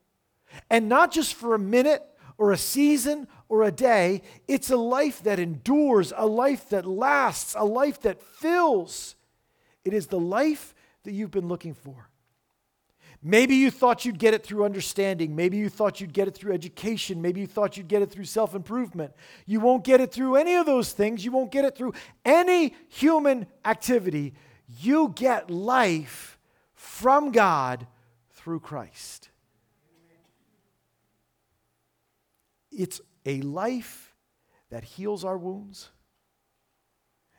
And 0.70 0.90
not 0.90 1.12
just 1.12 1.34
for 1.34 1.54
a 1.54 1.60
minute 1.60 2.04
or 2.38 2.52
a 2.52 2.58
season 2.58 3.28
or 3.50 3.64
a 3.64 3.72
day, 3.72 4.22
it's 4.48 4.70
a 4.70 4.78
life 4.78 5.24
that 5.24 5.40
endures, 5.40 6.14
a 6.16 6.26
life 6.26 6.70
that 6.70 6.86
lasts, 6.86 7.56
a 7.58 7.66
life 7.66 8.02
that 8.02 8.22
fills. 8.22 9.16
It 9.84 9.94
is 9.94 10.08
the 10.08 10.20
life 10.20 10.74
that 11.04 11.12
you've 11.12 11.32
been 11.32 11.48
looking 11.48 11.74
for. 11.74 12.08
Maybe 13.24 13.56
you 13.56 13.70
thought 13.70 14.04
you'd 14.04 14.18
get 14.18 14.34
it 14.34 14.44
through 14.44 14.66
understanding. 14.66 15.36
Maybe 15.36 15.58
you 15.58 15.70
thought 15.70 16.02
you'd 16.02 16.14
get 16.14 16.28
it 16.28 16.34
through 16.34 16.54
education. 16.54 17.22
Maybe 17.22 17.42
you 17.42 17.48
thought 17.48 17.78
you'd 17.78 17.88
get 17.88 18.02
it 18.02 18.10
through 18.10 18.26
self 18.26 18.56
improvement. 18.56 19.14
You 19.46 19.60
won't 19.60 19.84
get 19.84 20.02
it 20.02 20.12
through 20.12 20.38
any 20.38 20.56
of 20.56 20.66
those 20.66 20.92
things. 20.92 21.24
You 21.24 21.32
won't 21.32 21.52
get 21.52 21.64
it 21.64 21.76
through 21.76 21.94
any 22.26 22.74
human 22.90 23.46
activity. 23.64 24.34
You 24.80 25.14
get 25.16 25.52
life 25.52 26.40
from 26.74 27.32
God 27.32 27.86
through 28.32 28.62
Christ. 28.62 29.30
It's 32.72 33.02
a 33.26 33.42
life 33.42 34.16
that 34.70 34.84
heals 34.84 35.26
our 35.26 35.38
wounds. 35.38 35.90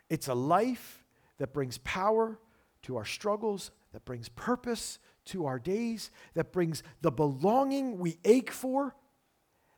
It's 0.08 0.28
a 0.28 0.34
life 0.34 1.04
that 1.38 1.52
brings 1.52 1.78
power 1.78 2.38
to 2.82 2.96
our 2.96 3.04
struggles, 3.04 3.70
that 3.92 4.04
brings 4.04 4.28
purpose 4.28 4.98
to 5.24 5.46
our 5.46 5.58
days, 5.58 6.10
that 6.34 6.52
brings 6.52 6.82
the 7.00 7.10
belonging 7.10 7.98
we 7.98 8.18
ache 8.24 8.50
for, 8.50 8.94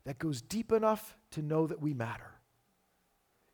that 0.05 0.19
goes 0.19 0.43
deep 0.43 0.73
enough 0.73 1.17
to 1.31 1.43
know 1.43 1.67
that 1.67 1.81
we 1.81 1.95
matter. 1.95 2.33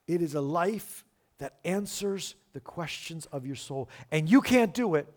It 0.07 0.21
is 0.21 0.35
a 0.35 0.41
life 0.41 1.05
that 1.37 1.59
answers 1.63 2.35
the 2.53 2.59
questions 2.59 3.25
of 3.27 3.45
your 3.45 3.55
soul. 3.55 3.89
And 4.11 4.29
you 4.29 4.41
can't 4.41 4.73
do 4.73 4.95
it, 4.95 5.07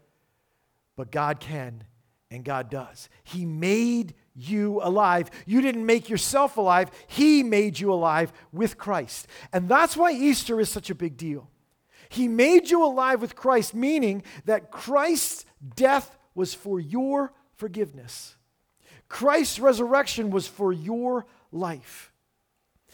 but 0.96 1.10
God 1.10 1.40
can, 1.40 1.84
and 2.30 2.44
God 2.44 2.70
does. 2.70 3.08
He 3.24 3.44
made 3.44 4.14
you 4.34 4.80
alive. 4.82 5.30
You 5.46 5.60
didn't 5.60 5.86
make 5.86 6.08
yourself 6.08 6.56
alive, 6.56 6.90
He 7.06 7.42
made 7.42 7.78
you 7.78 7.92
alive 7.92 8.32
with 8.52 8.78
Christ. 8.78 9.26
And 9.52 9.68
that's 9.68 9.96
why 9.96 10.12
Easter 10.12 10.60
is 10.60 10.68
such 10.68 10.90
a 10.90 10.94
big 10.94 11.16
deal. 11.16 11.48
He 12.08 12.28
made 12.28 12.70
you 12.70 12.84
alive 12.84 13.20
with 13.20 13.34
Christ, 13.34 13.74
meaning 13.74 14.22
that 14.44 14.70
Christ's 14.70 15.44
death 15.74 16.16
was 16.34 16.54
for 16.54 16.78
your 16.78 17.32
forgiveness. 17.56 18.36
Christ's 19.08 19.58
resurrection 19.58 20.30
was 20.30 20.46
for 20.46 20.72
your 20.72 21.26
life. 21.52 22.12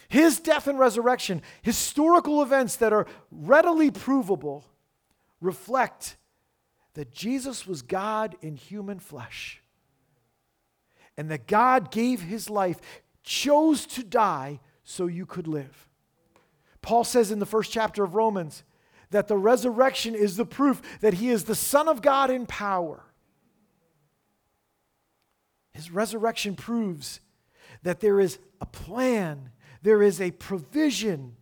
His 0.08 0.40
death 0.40 0.66
and 0.66 0.78
resurrection, 0.78 1.42
historical 1.62 2.42
events 2.42 2.76
that 2.76 2.92
are 2.92 3.06
readily 3.30 3.90
provable, 3.90 4.64
reflect 5.40 6.16
that 6.94 7.12
Jesus 7.12 7.66
was 7.66 7.82
God 7.82 8.36
in 8.42 8.56
human 8.56 8.98
flesh 8.98 9.59
and 11.20 11.30
that 11.30 11.46
God 11.46 11.90
gave 11.90 12.22
his 12.22 12.48
life, 12.48 12.80
chose 13.22 13.84
to 13.88 14.02
die 14.02 14.58
so 14.84 15.06
you 15.06 15.26
could 15.26 15.46
live. 15.46 15.86
Paul 16.80 17.04
says 17.04 17.30
in 17.30 17.40
the 17.40 17.44
first 17.44 17.70
chapter 17.70 18.02
of 18.02 18.14
Romans 18.14 18.64
that 19.10 19.28
the 19.28 19.36
resurrection 19.36 20.14
is 20.14 20.38
the 20.38 20.46
proof 20.46 20.80
that 21.02 21.12
he 21.12 21.28
is 21.28 21.44
the 21.44 21.54
Son 21.54 21.88
of 21.88 22.00
God 22.00 22.30
in 22.30 22.46
power. 22.46 23.04
His 25.74 25.90
resurrection 25.90 26.56
proves 26.56 27.20
that 27.82 28.00
there 28.00 28.18
is 28.18 28.38
a 28.62 28.66
plan, 28.66 29.50
there 29.82 30.02
is 30.02 30.22
a 30.22 30.30
provision, 30.30 31.36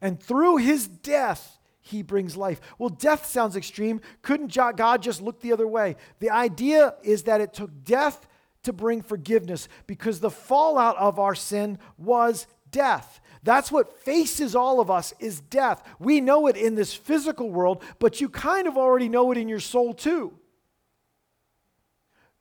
and 0.00 0.22
through 0.22 0.58
his 0.58 0.86
death, 0.86 1.58
he 1.80 2.00
brings 2.02 2.36
life. 2.36 2.60
Well, 2.78 2.90
death 2.90 3.26
sounds 3.26 3.56
extreme. 3.56 4.00
Couldn't 4.22 4.54
God 4.54 5.02
just 5.02 5.20
look 5.20 5.40
the 5.40 5.52
other 5.52 5.66
way? 5.66 5.96
The 6.20 6.30
idea 6.30 6.94
is 7.02 7.24
that 7.24 7.40
it 7.40 7.52
took 7.52 7.82
death 7.82 8.28
to 8.64 8.72
bring 8.72 9.02
forgiveness 9.02 9.68
because 9.86 10.20
the 10.20 10.30
fallout 10.30 10.96
of 10.96 11.18
our 11.18 11.34
sin 11.34 11.78
was 11.96 12.46
death. 12.70 13.20
That's 13.42 13.70
what 13.70 14.00
faces 14.00 14.56
all 14.56 14.80
of 14.80 14.90
us 14.90 15.12
is 15.20 15.40
death. 15.40 15.82
We 15.98 16.20
know 16.20 16.46
it 16.46 16.56
in 16.56 16.74
this 16.74 16.94
physical 16.94 17.50
world, 17.50 17.82
but 17.98 18.20
you 18.20 18.28
kind 18.28 18.66
of 18.66 18.76
already 18.76 19.08
know 19.08 19.30
it 19.32 19.38
in 19.38 19.48
your 19.48 19.60
soul 19.60 19.94
too. 19.94 20.34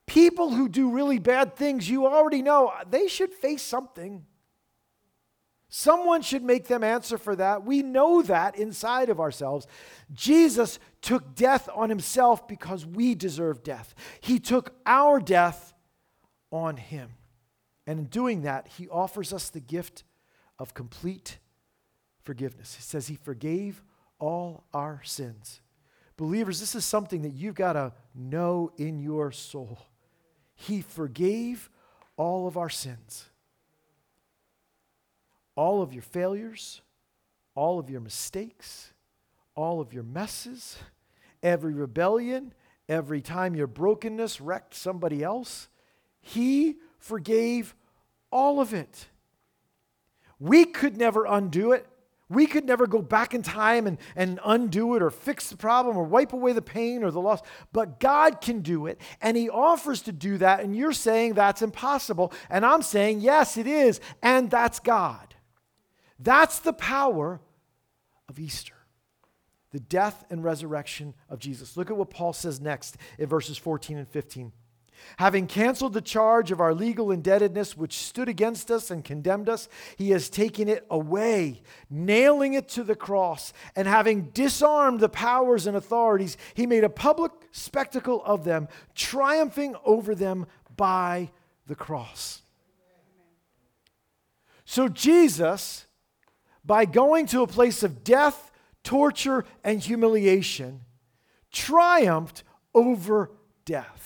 People 0.05 0.51
who 0.51 0.67
do 0.67 0.89
really 0.91 1.19
bad 1.19 1.55
things, 1.55 1.89
you 1.89 2.07
already 2.07 2.41
know 2.41 2.73
they 2.89 3.07
should 3.07 3.33
face 3.33 3.61
something. 3.61 4.25
Someone 5.69 6.21
should 6.21 6.43
make 6.43 6.67
them 6.67 6.83
answer 6.83 7.17
for 7.17 7.35
that. 7.35 7.65
We 7.65 7.81
know 7.81 8.21
that 8.21 8.57
inside 8.57 9.09
of 9.09 9.19
ourselves. 9.19 9.65
Jesus 10.13 10.77
took 11.01 11.35
death 11.35 11.67
on 11.73 11.89
himself 11.89 12.47
because 12.47 12.85
we 12.85 13.15
deserve 13.15 13.63
death. 13.63 13.95
He 14.21 14.39
took 14.39 14.75
our 14.85 15.19
death 15.19 15.72
on 16.53 16.77
him. 16.77 17.09
And 17.85 17.99
in 17.99 18.05
doing 18.05 18.43
that, 18.43 18.67
he 18.77 18.87
offers 18.87 19.33
us 19.33 19.49
the 19.49 19.59
gift 19.59 20.03
of 20.59 20.73
complete 20.73 21.39
forgiveness. 22.21 22.75
He 22.75 22.81
says 22.81 23.07
he 23.07 23.15
forgave 23.15 23.83
all 24.19 24.63
our 24.73 25.01
sins. 25.03 25.59
Believers, 26.15 26.59
this 26.59 26.75
is 26.75 26.85
something 26.85 27.23
that 27.23 27.33
you've 27.33 27.55
got 27.55 27.73
to 27.73 27.91
know 28.15 28.71
in 28.77 28.99
your 28.99 29.31
soul. 29.31 29.79
He 30.55 30.81
forgave 30.81 31.69
all 32.15 32.47
of 32.47 32.55
our 32.55 32.69
sins 32.69 33.25
all 35.55 35.83
of 35.83 35.93
your 35.93 36.01
failures, 36.01 36.81
all 37.53 37.77
of 37.77 37.87
your 37.87 38.01
mistakes, 38.01 38.91
all 39.55 39.79
of 39.79 39.93
your 39.93 40.01
messes, 40.01 40.77
every 41.43 41.75
rebellion, 41.75 42.53
every 42.89 43.21
time 43.21 43.55
your 43.55 43.67
brokenness 43.67 44.41
wrecked 44.41 44.73
somebody 44.73 45.21
else. 45.21 45.67
He 46.23 46.77
forgave 46.97 47.75
all 48.31 48.59
of 48.59 48.73
it. 48.73 49.07
We 50.39 50.65
could 50.65 50.97
never 50.97 51.25
undo 51.25 51.73
it. 51.73 51.85
We 52.29 52.47
could 52.47 52.65
never 52.65 52.87
go 52.87 53.01
back 53.01 53.33
in 53.35 53.43
time 53.43 53.85
and, 53.85 53.97
and 54.15 54.39
undo 54.43 54.95
it 54.95 55.03
or 55.03 55.11
fix 55.11 55.49
the 55.49 55.57
problem 55.57 55.97
or 55.97 56.05
wipe 56.05 56.33
away 56.33 56.53
the 56.53 56.61
pain 56.61 57.03
or 57.03 57.11
the 57.11 57.21
loss. 57.21 57.41
But 57.73 57.99
God 57.99 58.41
can 58.41 58.61
do 58.61 58.87
it, 58.87 58.99
and 59.21 59.37
He 59.37 59.49
offers 59.49 60.01
to 60.03 60.11
do 60.11 60.37
that. 60.39 60.61
And 60.61 60.75
you're 60.75 60.93
saying 60.93 61.33
that's 61.33 61.61
impossible. 61.61 62.33
And 62.49 62.65
I'm 62.65 62.81
saying, 62.81 63.19
yes, 63.19 63.57
it 63.57 63.67
is. 63.67 63.99
And 64.23 64.49
that's 64.49 64.79
God. 64.79 65.35
That's 66.17 66.59
the 66.59 66.73
power 66.73 67.41
of 68.29 68.39
Easter, 68.39 68.75
the 69.71 69.81
death 69.81 70.23
and 70.29 70.43
resurrection 70.43 71.13
of 71.29 71.39
Jesus. 71.39 71.75
Look 71.75 71.91
at 71.91 71.97
what 71.97 72.09
Paul 72.09 72.31
says 72.31 72.61
next 72.61 72.95
in 73.19 73.27
verses 73.27 73.57
14 73.57 73.97
and 73.97 74.07
15. 74.07 74.53
Having 75.17 75.47
canceled 75.47 75.93
the 75.93 76.01
charge 76.01 76.51
of 76.51 76.59
our 76.59 76.73
legal 76.73 77.11
indebtedness 77.11 77.77
which 77.77 77.97
stood 77.97 78.27
against 78.29 78.71
us 78.71 78.91
and 78.91 79.03
condemned 79.03 79.49
us, 79.49 79.69
he 79.97 80.11
has 80.11 80.29
taken 80.29 80.67
it 80.67 80.85
away, 80.89 81.61
nailing 81.89 82.53
it 82.53 82.67
to 82.69 82.83
the 82.83 82.95
cross. 82.95 83.53
And 83.75 83.87
having 83.87 84.29
disarmed 84.29 84.99
the 84.99 85.09
powers 85.09 85.67
and 85.67 85.77
authorities, 85.77 86.37
he 86.53 86.65
made 86.65 86.83
a 86.83 86.89
public 86.89 87.31
spectacle 87.51 88.21
of 88.25 88.43
them, 88.43 88.67
triumphing 88.95 89.75
over 89.85 90.15
them 90.15 90.47
by 90.75 91.31
the 91.67 91.75
cross. 91.75 92.41
So 94.65 94.87
Jesus 94.87 95.85
by 96.65 96.85
going 96.85 97.25
to 97.27 97.41
a 97.41 97.47
place 97.47 97.83
of 97.83 98.03
death, 98.03 98.51
torture, 98.83 99.45
and 99.63 99.81
humiliation, 99.81 100.81
triumphed 101.51 102.43
over 102.73 103.31
death 103.65 104.02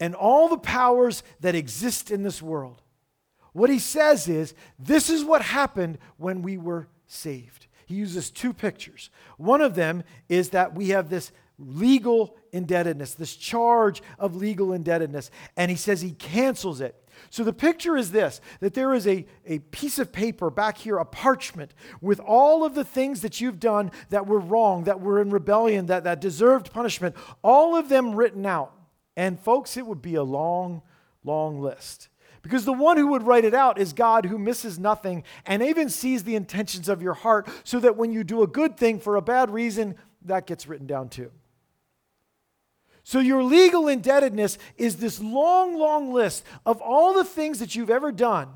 and 0.00 0.14
all 0.14 0.48
the 0.48 0.58
powers 0.58 1.22
that 1.40 1.54
exist 1.54 2.10
in 2.10 2.22
this 2.22 2.42
world. 2.42 2.82
What 3.52 3.70
he 3.70 3.78
says 3.78 4.28
is 4.28 4.54
this 4.78 5.10
is 5.10 5.24
what 5.24 5.42
happened 5.42 5.98
when 6.16 6.42
we 6.42 6.56
were 6.56 6.88
saved. 7.06 7.66
He 7.86 7.94
uses 7.96 8.30
two 8.30 8.52
pictures. 8.52 9.10
One 9.36 9.60
of 9.60 9.74
them 9.74 10.02
is 10.28 10.50
that 10.50 10.74
we 10.74 10.88
have 10.90 11.10
this 11.10 11.32
legal 11.58 12.36
indebtedness, 12.52 13.14
this 13.14 13.36
charge 13.36 14.02
of 14.18 14.34
legal 14.34 14.72
indebtedness, 14.72 15.30
and 15.56 15.70
he 15.70 15.76
says 15.76 16.00
he 16.00 16.12
cancels 16.12 16.80
it 16.80 17.02
so 17.30 17.44
the 17.44 17.52
picture 17.52 17.96
is 17.96 18.10
this 18.10 18.40
that 18.60 18.74
there 18.74 18.94
is 18.94 19.06
a, 19.06 19.26
a 19.46 19.58
piece 19.58 19.98
of 19.98 20.12
paper 20.12 20.50
back 20.50 20.78
here, 20.78 20.98
a 20.98 21.04
parchment, 21.04 21.74
with 22.00 22.20
all 22.20 22.64
of 22.64 22.74
the 22.74 22.84
things 22.84 23.22
that 23.22 23.40
you've 23.40 23.60
done 23.60 23.90
that 24.10 24.26
were 24.26 24.38
wrong, 24.38 24.84
that 24.84 25.00
were 25.00 25.20
in 25.20 25.30
rebellion, 25.30 25.86
that, 25.86 26.04
that 26.04 26.20
deserved 26.20 26.72
punishment, 26.72 27.16
all 27.42 27.76
of 27.76 27.88
them 27.88 28.14
written 28.14 28.46
out. 28.46 28.74
And 29.16 29.38
folks, 29.38 29.76
it 29.76 29.86
would 29.86 30.02
be 30.02 30.14
a 30.14 30.22
long, 30.22 30.82
long 31.24 31.60
list. 31.60 32.08
Because 32.42 32.64
the 32.64 32.72
one 32.72 32.96
who 32.96 33.08
would 33.08 33.22
write 33.22 33.44
it 33.44 33.54
out 33.54 33.78
is 33.78 33.92
God 33.92 34.26
who 34.26 34.38
misses 34.38 34.78
nothing 34.78 35.22
and 35.46 35.62
even 35.62 35.88
sees 35.88 36.24
the 36.24 36.34
intentions 36.34 36.88
of 36.88 37.00
your 37.00 37.14
heart, 37.14 37.48
so 37.62 37.78
that 37.80 37.96
when 37.96 38.12
you 38.12 38.24
do 38.24 38.42
a 38.42 38.48
good 38.48 38.76
thing 38.76 38.98
for 38.98 39.16
a 39.16 39.22
bad 39.22 39.50
reason, 39.50 39.94
that 40.24 40.46
gets 40.46 40.66
written 40.66 40.86
down 40.86 41.08
too. 41.08 41.30
So, 43.04 43.18
your 43.18 43.42
legal 43.42 43.88
indebtedness 43.88 44.58
is 44.76 44.96
this 44.96 45.20
long, 45.20 45.76
long 45.76 46.12
list 46.12 46.44
of 46.64 46.80
all 46.80 47.14
the 47.14 47.24
things 47.24 47.58
that 47.58 47.74
you've 47.74 47.90
ever 47.90 48.12
done, 48.12 48.48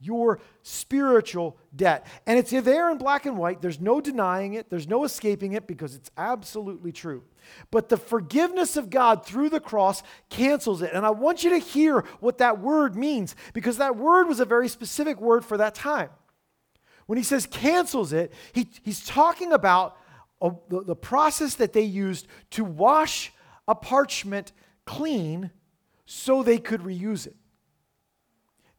your 0.00 0.40
spiritual 0.62 1.58
debt. 1.74 2.06
And 2.26 2.38
it's 2.38 2.50
there 2.50 2.90
in 2.90 2.96
black 2.96 3.26
and 3.26 3.36
white. 3.36 3.60
There's 3.60 3.80
no 3.80 4.00
denying 4.00 4.54
it, 4.54 4.70
there's 4.70 4.88
no 4.88 5.04
escaping 5.04 5.52
it 5.52 5.66
because 5.66 5.94
it's 5.94 6.10
absolutely 6.16 6.92
true. 6.92 7.22
But 7.70 7.88
the 7.88 7.96
forgiveness 7.96 8.76
of 8.76 8.90
God 8.90 9.24
through 9.24 9.50
the 9.50 9.60
cross 9.60 10.02
cancels 10.28 10.82
it. 10.82 10.92
And 10.92 11.04
I 11.06 11.10
want 11.10 11.44
you 11.44 11.50
to 11.50 11.58
hear 11.58 12.00
what 12.20 12.38
that 12.38 12.60
word 12.60 12.96
means 12.96 13.36
because 13.52 13.78
that 13.78 13.96
word 13.96 14.26
was 14.28 14.40
a 14.40 14.44
very 14.44 14.68
specific 14.68 15.20
word 15.20 15.44
for 15.44 15.56
that 15.56 15.74
time. 15.74 16.10
When 17.06 17.16
he 17.16 17.24
says 17.24 17.46
cancels 17.46 18.12
it, 18.12 18.32
he, 18.52 18.68
he's 18.82 19.04
talking 19.04 19.52
about 19.52 19.96
a, 20.40 20.52
the, 20.68 20.82
the 20.84 20.96
process 20.96 21.56
that 21.56 21.72
they 21.72 21.82
used 21.82 22.26
to 22.50 22.64
wash 22.64 23.32
a 23.66 23.74
parchment 23.74 24.52
clean 24.84 25.50
so 26.06 26.42
they 26.42 26.58
could 26.58 26.80
reuse 26.80 27.26
it. 27.26 27.36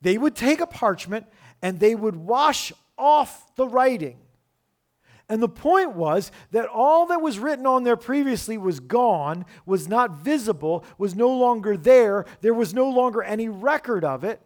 They 0.02 0.18
would 0.18 0.36
take 0.36 0.60
a 0.60 0.68
parchment 0.68 1.28
and 1.62 1.80
they 1.80 1.96
would 1.96 2.16
wash 2.16 2.74
off 2.98 3.56
the 3.56 3.68
writing. 3.68 4.18
And 5.32 5.42
the 5.42 5.48
point 5.48 5.96
was 5.96 6.30
that 6.52 6.68
all 6.68 7.06
that 7.06 7.22
was 7.22 7.40
written 7.40 7.66
on 7.66 7.86
there 7.86 7.96
previously 7.96 8.58
was 8.58 8.82
gone, 8.82 9.46
was 9.66 9.88
not 9.88 10.20
visible, 10.20 10.84
was 10.98 11.16
no 11.16 11.30
longer 11.30 11.78
there. 11.78 12.26
There 12.42 12.54
was 12.54 12.74
no 12.74 12.90
longer 12.90 13.24
any 13.24 13.48
record 13.48 14.04
of 14.04 14.26
it. 14.26 14.42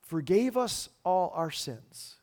Forgave 0.00 0.56
us 0.56 0.88
all 1.04 1.34
our 1.34 1.50
sins 1.50 2.16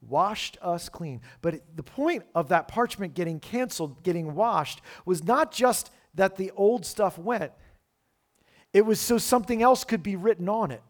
washed 0.00 0.56
us 0.62 0.88
clean. 0.88 1.20
But 1.42 1.60
the 1.74 1.82
point 1.82 2.22
of 2.36 2.50
that 2.50 2.68
parchment 2.68 3.14
getting 3.14 3.40
canceled, 3.40 4.04
getting 4.04 4.34
washed, 4.34 4.80
was 5.04 5.24
not 5.24 5.50
just 5.50 5.90
that 6.14 6.36
the 6.36 6.52
old 6.52 6.86
stuff 6.86 7.18
went, 7.18 7.50
it 8.72 8.86
was 8.86 9.00
so 9.00 9.18
something 9.18 9.60
else 9.60 9.82
could 9.82 10.04
be 10.04 10.14
written 10.14 10.48
on 10.48 10.70
it. 10.70 10.82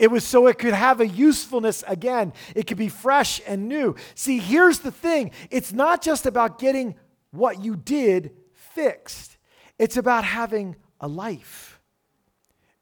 It 0.00 0.10
was 0.10 0.26
so 0.26 0.46
it 0.46 0.58
could 0.58 0.72
have 0.72 1.02
a 1.02 1.06
usefulness 1.06 1.84
again. 1.86 2.32
It 2.56 2.66
could 2.66 2.78
be 2.78 2.88
fresh 2.88 3.38
and 3.46 3.68
new. 3.68 3.96
See, 4.14 4.38
here's 4.38 4.78
the 4.78 4.90
thing 4.90 5.30
it's 5.50 5.74
not 5.74 6.00
just 6.00 6.24
about 6.24 6.58
getting 6.58 6.94
what 7.32 7.62
you 7.62 7.76
did 7.76 8.32
fixed, 8.54 9.36
it's 9.78 9.98
about 9.98 10.24
having 10.24 10.76
a 11.02 11.06
life 11.06 11.82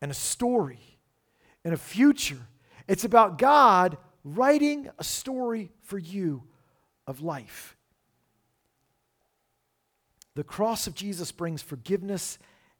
and 0.01 0.13
a 0.13 0.15
story 0.15 1.01
and 1.65 1.75
a 1.75 1.77
future. 1.77 2.39
It's 2.87 3.05
about 3.05 3.37
God 3.37 3.99
writing 4.23 4.89
a 4.97 5.05
story 5.05 5.73
for 5.83 5.99
you 5.99 6.45
of 7.05 7.21
life. 7.21 7.77
The 10.37 10.45
cross 10.45 10.87
of 10.87 10.95
Jesus 10.95 11.33
brings 11.33 11.63
forgiveness 11.63 12.39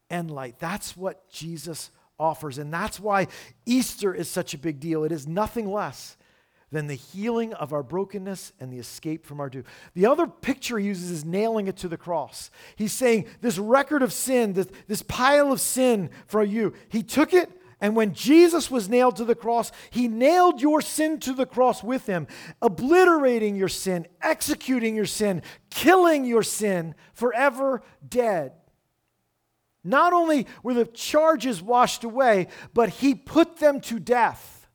and 0.09 0.31
light. 0.31 0.59
That's 0.59 0.95
what 0.95 1.29
Jesus 1.29 1.91
offers. 2.19 2.57
And 2.57 2.73
that's 2.73 2.99
why 2.99 3.27
Easter 3.65 4.13
is 4.13 4.29
such 4.29 4.53
a 4.53 4.57
big 4.57 4.79
deal. 4.79 5.03
It 5.03 5.11
is 5.11 5.27
nothing 5.27 5.71
less 5.71 6.17
than 6.71 6.87
the 6.87 6.95
healing 6.95 7.53
of 7.53 7.73
our 7.73 7.81
brokenness 7.81 8.53
and 8.59 8.71
the 8.71 8.77
escape 8.77 9.25
from 9.25 9.39
our 9.39 9.49
doom. 9.49 9.63
The 9.95 10.05
other 10.05 10.27
picture 10.27 10.77
he 10.77 10.85
uses 10.85 11.09
is 11.09 11.25
nailing 11.25 11.67
it 11.67 11.77
to 11.77 11.87
the 11.87 11.97
cross. 11.97 12.51
He's 12.75 12.93
saying 12.93 13.25
this 13.41 13.57
record 13.57 14.03
of 14.03 14.13
sin, 14.13 14.53
this, 14.53 14.67
this 14.87 15.01
pile 15.01 15.51
of 15.51 15.59
sin 15.59 16.11
for 16.27 16.43
you, 16.43 16.73
he 16.89 17.01
took 17.01 17.33
it 17.33 17.49
and 17.81 17.95
when 17.95 18.13
Jesus 18.13 18.69
was 18.69 18.89
nailed 18.89 19.15
to 19.17 19.25
the 19.25 19.35
cross, 19.35 19.71
he 19.89 20.07
nailed 20.07 20.61
your 20.61 20.81
sin 20.81 21.19
to 21.21 21.33
the 21.33 21.45
cross 21.45 21.81
with 21.81 22.07
him, 22.07 22.27
obliterating 22.61 23.55
your 23.55 23.69
sin, 23.69 24.05
executing 24.21 24.95
your 24.95 25.05
sin, 25.05 25.41
killing 25.69 26.25
your 26.25 26.43
sin, 26.43 26.93
forever 27.13 27.81
dead. 28.07 28.53
Not 29.83 30.13
only 30.13 30.45
were 30.61 30.73
the 30.73 30.85
charges 30.85 31.61
washed 31.61 32.03
away, 32.03 32.47
but 32.73 32.89
he 32.89 33.15
put 33.15 33.57
them 33.57 33.79
to 33.81 33.99
death 33.99 34.67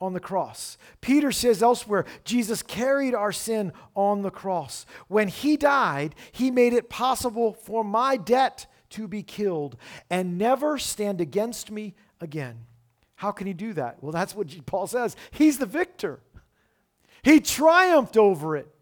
on 0.00 0.12
the 0.12 0.20
cross. 0.20 0.76
Peter 1.00 1.32
says 1.32 1.62
elsewhere, 1.62 2.04
Jesus 2.24 2.62
carried 2.62 3.14
our 3.14 3.32
sin 3.32 3.72
on 3.94 4.22
the 4.22 4.30
cross. 4.30 4.86
When 5.08 5.28
he 5.28 5.56
died, 5.56 6.14
he 6.32 6.50
made 6.50 6.72
it 6.72 6.90
possible 6.90 7.54
for 7.54 7.84
my 7.84 8.16
debt 8.16 8.66
to 8.90 9.08
be 9.08 9.22
killed 9.22 9.76
and 10.10 10.38
never 10.38 10.78
stand 10.78 11.20
against 11.20 11.70
me 11.70 11.94
again. 12.20 12.66
How 13.16 13.32
can 13.32 13.46
he 13.46 13.52
do 13.52 13.72
that? 13.74 14.02
Well, 14.02 14.12
that's 14.12 14.34
what 14.34 14.66
Paul 14.66 14.86
says. 14.86 15.16
He's 15.30 15.58
the 15.58 15.66
victor. 15.66 16.20
He 17.22 17.40
triumphed 17.40 18.16
over 18.16 18.56
it. 18.56 18.73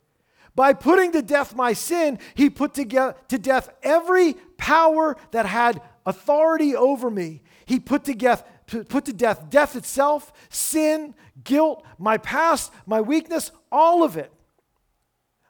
By 0.54 0.74
putting 0.74 1.12
to 1.12 1.22
death 1.22 1.54
my 1.54 1.72
sin, 1.72 2.18
he 2.34 2.50
put 2.50 2.74
to, 2.74 3.14
to 3.28 3.38
death 3.38 3.70
every 3.82 4.34
power 4.58 5.16
that 5.30 5.46
had 5.46 5.80
authority 6.04 6.76
over 6.76 7.10
me. 7.10 7.42
He 7.64 7.80
put 7.80 8.04
to, 8.04 8.14
death, 8.14 8.44
put 8.66 9.06
to 9.06 9.12
death 9.12 9.48
death 9.48 9.76
itself, 9.76 10.32
sin, 10.50 11.14
guilt, 11.42 11.84
my 11.98 12.18
past, 12.18 12.72
my 12.86 13.00
weakness, 13.00 13.50
all 13.70 14.02
of 14.02 14.16
it. 14.16 14.32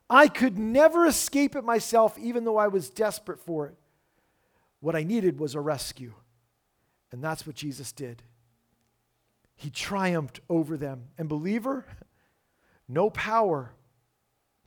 I 0.09 0.29
could 0.29 0.59
never 0.59 1.07
escape 1.07 1.57
it 1.57 1.65
myself, 1.65 2.19
even 2.19 2.45
though 2.45 2.59
I 2.59 2.69
was 2.69 2.91
desperate 2.91 3.41
for 3.41 3.67
it. 3.67 3.77
What 4.81 4.95
I 4.95 5.05
needed 5.05 5.41
was 5.41 5.55
a 5.55 5.61
rescue. 5.61 6.13
And 7.11 7.25
that's 7.25 7.47
what 7.47 7.57
Jesus 7.57 7.93
did. 7.93 8.23
He 9.55 9.71
triumphed 9.71 10.41
over 10.49 10.77
them. 10.77 11.05
And, 11.17 11.29
believer, 11.29 11.87
no 12.89 13.11
power, 13.11 13.73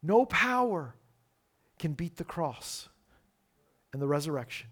no 0.05 0.25
power 0.25 0.95
can 1.79 1.93
beat 1.93 2.17
the 2.17 2.23
cross 2.23 2.89
and 3.91 4.01
the 4.01 4.07
resurrection. 4.07 4.67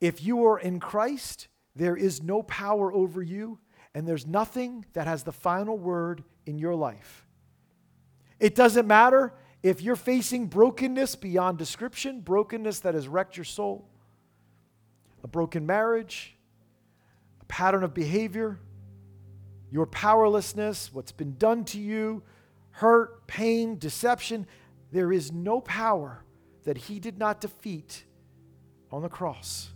If 0.00 0.22
you 0.22 0.44
are 0.46 0.58
in 0.58 0.80
Christ, 0.80 1.48
there 1.74 1.96
is 1.96 2.22
no 2.22 2.42
power 2.42 2.92
over 2.92 3.22
you, 3.22 3.58
and 3.94 4.06
there's 4.06 4.26
nothing 4.26 4.84
that 4.92 5.06
has 5.06 5.22
the 5.22 5.32
final 5.32 5.78
word 5.78 6.22
in 6.46 6.58
your 6.58 6.74
life. 6.74 7.26
It 8.38 8.54
doesn't 8.54 8.86
matter 8.86 9.32
if 9.62 9.80
you're 9.80 9.96
facing 9.96 10.46
brokenness 10.46 11.16
beyond 11.16 11.56
description, 11.56 12.20
brokenness 12.20 12.80
that 12.80 12.94
has 12.94 13.08
wrecked 13.08 13.36
your 13.36 13.44
soul, 13.44 13.88
a 15.22 15.28
broken 15.28 15.64
marriage, 15.64 16.36
a 17.40 17.44
pattern 17.46 17.82
of 17.82 17.94
behavior, 17.94 18.58
your 19.70 19.86
powerlessness, 19.86 20.92
what's 20.92 21.12
been 21.12 21.36
done 21.38 21.64
to 21.64 21.80
you, 21.80 22.22
hurt, 22.74 23.26
pain, 23.26 23.78
deception, 23.78 24.46
there 24.90 25.12
is 25.12 25.32
no 25.32 25.60
power 25.60 26.24
that 26.64 26.76
he 26.76 26.98
did 26.98 27.18
not 27.18 27.40
defeat 27.40 28.04
on 28.90 29.02
the 29.02 29.08
cross 29.08 29.70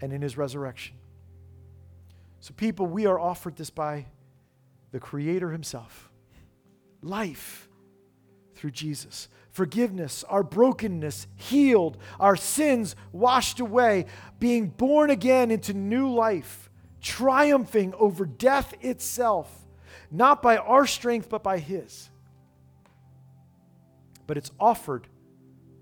and 0.00 0.12
in 0.12 0.20
his 0.20 0.36
resurrection. 0.36 0.94
So, 2.40 2.52
people, 2.54 2.86
we 2.86 3.06
are 3.06 3.18
offered 3.18 3.56
this 3.56 3.70
by 3.70 4.06
the 4.92 5.00
Creator 5.00 5.50
himself 5.50 6.10
life 7.02 7.68
through 8.54 8.70
Jesus, 8.70 9.28
forgiveness, 9.50 10.24
our 10.24 10.42
brokenness 10.42 11.26
healed, 11.36 11.96
our 12.18 12.36
sins 12.36 12.96
washed 13.12 13.60
away, 13.60 14.06
being 14.38 14.68
born 14.68 15.10
again 15.10 15.50
into 15.50 15.72
new 15.72 16.10
life, 16.12 16.70
triumphing 17.00 17.94
over 17.94 18.26
death 18.26 18.74
itself, 18.80 19.66
not 20.10 20.42
by 20.42 20.56
our 20.56 20.86
strength, 20.86 21.28
but 21.28 21.42
by 21.42 21.58
His. 21.58 22.10
But 24.26 24.36
it's 24.36 24.50
offered, 24.58 25.06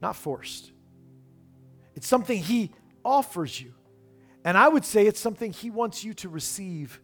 not 0.03 0.17
forced. 0.17 0.73
It's 1.95 2.07
something 2.07 2.39
He 2.39 2.73
offers 3.05 3.61
you. 3.61 3.75
And 4.45 4.59
I 4.59 4.69
would 4.69 4.85
say 4.85 5.07
it's 5.07 5.21
something 5.21 5.53
He 5.53 5.71
wants 5.71 6.05
you 6.05 6.15
to 6.15 6.29
receive 6.29 7.01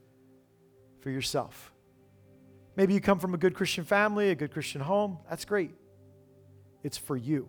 for 1.01 1.11
yourself. 1.11 1.73
Maybe 2.77 2.95
you 2.95 3.01
come 3.01 3.19
from 3.19 3.35
a 3.35 3.39
good 3.39 3.55
Christian 3.55 3.85
family, 3.85 4.31
a 4.31 4.35
good 4.35 4.53
Christian 4.53 4.81
home. 4.81 5.19
That's 5.29 5.45
great. 5.45 5.73
It's 6.83 6.97
for 6.97 7.17
you. 7.17 7.49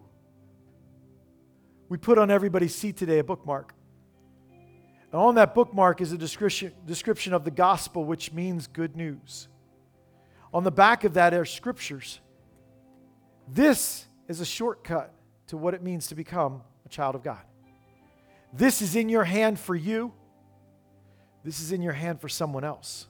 We 1.89 1.97
put 1.97 2.17
on 2.17 2.31
everybody's 2.31 2.73
seat 2.73 2.97
today 2.97 3.19
a 3.19 3.23
bookmark. 3.23 3.73
And 5.11 5.19
on 5.19 5.35
that 5.35 5.53
bookmark 5.53 5.99
is 5.99 6.13
a 6.13 6.17
description, 6.17 6.73
description 6.85 7.33
of 7.33 7.43
the 7.43 7.51
gospel, 7.51 8.05
which 8.05 8.31
means 8.31 8.67
good 8.67 8.95
news. 8.95 9.49
On 10.53 10.63
the 10.63 10.71
back 10.71 11.03
of 11.03 11.15
that 11.15 11.33
are 11.33 11.45
scriptures. 11.45 12.19
This 13.53 14.05
is 14.29 14.39
a 14.39 14.45
shortcut 14.45 15.13
to 15.47 15.57
what 15.57 15.73
it 15.73 15.83
means 15.83 16.07
to 16.07 16.15
become 16.15 16.61
a 16.85 16.89
child 16.89 17.15
of 17.15 17.23
God. 17.23 17.41
This 18.53 18.81
is 18.81 18.95
in 18.95 19.09
your 19.09 19.25
hand 19.25 19.59
for 19.59 19.75
you. 19.75 20.13
This 21.43 21.59
is 21.59 21.73
in 21.73 21.81
your 21.81 21.93
hand 21.93 22.21
for 22.21 22.29
someone 22.29 22.63
else. 22.63 23.07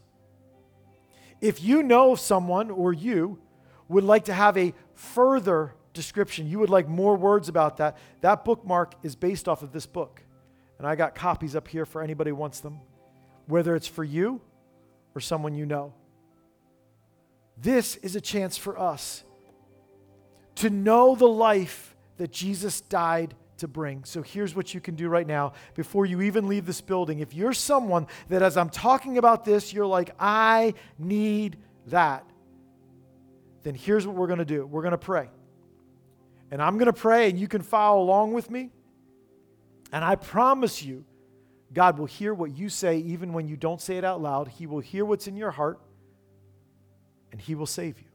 If 1.41 1.61
you 1.61 1.83
know 1.83 2.15
someone 2.15 2.71
or 2.71 2.91
you 2.91 3.39
would 3.87 4.03
like 4.03 4.25
to 4.25 4.33
have 4.33 4.57
a 4.57 4.73
further 4.95 5.75
description, 5.93 6.47
you 6.47 6.57
would 6.57 6.69
like 6.71 6.87
more 6.87 7.15
words 7.15 7.47
about 7.47 7.77
that, 7.77 7.97
that 8.21 8.43
bookmark 8.43 8.95
is 9.03 9.15
based 9.15 9.47
off 9.47 9.61
of 9.61 9.71
this 9.71 9.85
book. 9.85 10.23
And 10.79 10.87
I 10.87 10.95
got 10.95 11.13
copies 11.13 11.55
up 11.55 11.67
here 11.67 11.85
for 11.85 12.01
anybody 12.01 12.31
who 12.31 12.35
wants 12.35 12.61
them, 12.61 12.79
whether 13.45 13.75
it's 13.75 13.87
for 13.87 14.03
you 14.03 14.41
or 15.13 15.21
someone 15.21 15.53
you 15.53 15.67
know. 15.67 15.93
This 17.57 17.95
is 17.97 18.15
a 18.15 18.21
chance 18.21 18.57
for 18.57 18.79
us 18.79 19.23
to 20.55 20.69
know 20.69 21.15
the 21.15 21.27
life 21.27 21.95
that 22.17 22.31
Jesus 22.31 22.81
died 22.81 23.33
to 23.57 23.67
bring. 23.67 24.03
So 24.03 24.21
here's 24.21 24.55
what 24.55 24.73
you 24.73 24.81
can 24.81 24.95
do 24.95 25.07
right 25.07 25.25
now 25.25 25.53
before 25.75 26.05
you 26.05 26.21
even 26.21 26.47
leave 26.47 26.65
this 26.65 26.81
building. 26.81 27.19
If 27.19 27.33
you're 27.33 27.53
someone 27.53 28.07
that, 28.29 28.41
as 28.41 28.57
I'm 28.57 28.69
talking 28.69 29.17
about 29.17 29.45
this, 29.45 29.71
you're 29.71 29.85
like, 29.85 30.13
I 30.19 30.73
need 30.97 31.57
that, 31.87 32.25
then 33.63 33.75
here's 33.75 34.05
what 34.05 34.15
we're 34.15 34.27
going 34.27 34.39
to 34.39 34.45
do 34.45 34.65
we're 34.65 34.81
going 34.81 34.91
to 34.91 34.97
pray. 34.97 35.29
And 36.49 36.61
I'm 36.61 36.77
going 36.77 36.87
to 36.87 36.93
pray, 36.93 37.29
and 37.29 37.39
you 37.39 37.47
can 37.47 37.61
follow 37.61 38.01
along 38.01 38.33
with 38.33 38.51
me. 38.51 38.71
And 39.93 40.03
I 40.03 40.15
promise 40.15 40.83
you, 40.83 41.05
God 41.71 41.97
will 41.97 42.05
hear 42.05 42.33
what 42.33 42.51
you 42.51 42.67
say 42.67 42.97
even 42.97 43.31
when 43.31 43.47
you 43.47 43.55
don't 43.55 43.79
say 43.79 43.97
it 43.97 44.03
out 44.03 44.21
loud. 44.21 44.49
He 44.49 44.67
will 44.67 44.79
hear 44.79 45.05
what's 45.05 45.27
in 45.27 45.37
your 45.37 45.51
heart, 45.51 45.79
and 47.31 47.39
He 47.39 47.55
will 47.55 47.65
save 47.65 47.99
you. 47.99 48.10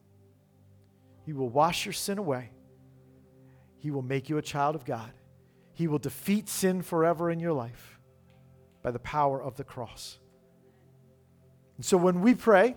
He 1.27 1.33
will 1.33 1.49
wash 1.49 1.85
your 1.85 1.93
sin 1.93 2.19
away. 2.19 2.51
He 3.79 3.91
will 3.91 4.03
make 4.03 4.29
you 4.29 4.39
a 4.39 4.43
child 4.43 4.77
of 4.77 4.85
God. 4.85 5.11
He 5.73 5.89
will 5.89 5.99
defeat 5.99 6.49
sin 6.49 6.83
forever 6.83 7.31
in 7.31 7.41
your 7.41 7.53
life 7.53 7.99
by 8.81 8.93
the 8.93 9.01
power 9.01 9.43
of 9.43 9.57
the 9.57 9.65
cross. 9.65 10.19
And 11.77 11.85
so 11.85 11.97
when 11.97 12.23
we 12.23 12.35
pray, 12.35 12.77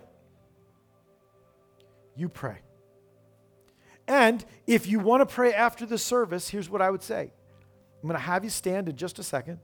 you 2.16 2.28
pray. 2.28 2.58
And 4.08 4.44
if 4.66 4.88
you 4.88 4.98
want 4.98 5.26
to 5.26 5.32
pray 5.32 5.54
after 5.54 5.86
the 5.86 5.96
service, 5.96 6.48
here's 6.48 6.68
what 6.68 6.82
I 6.82 6.90
would 6.90 7.02
say 7.02 7.30
I'm 8.02 8.08
going 8.08 8.14
to 8.14 8.18
have 8.18 8.42
you 8.42 8.50
stand 8.50 8.88
in 8.88 8.96
just 8.96 9.20
a 9.20 9.22
second. 9.22 9.60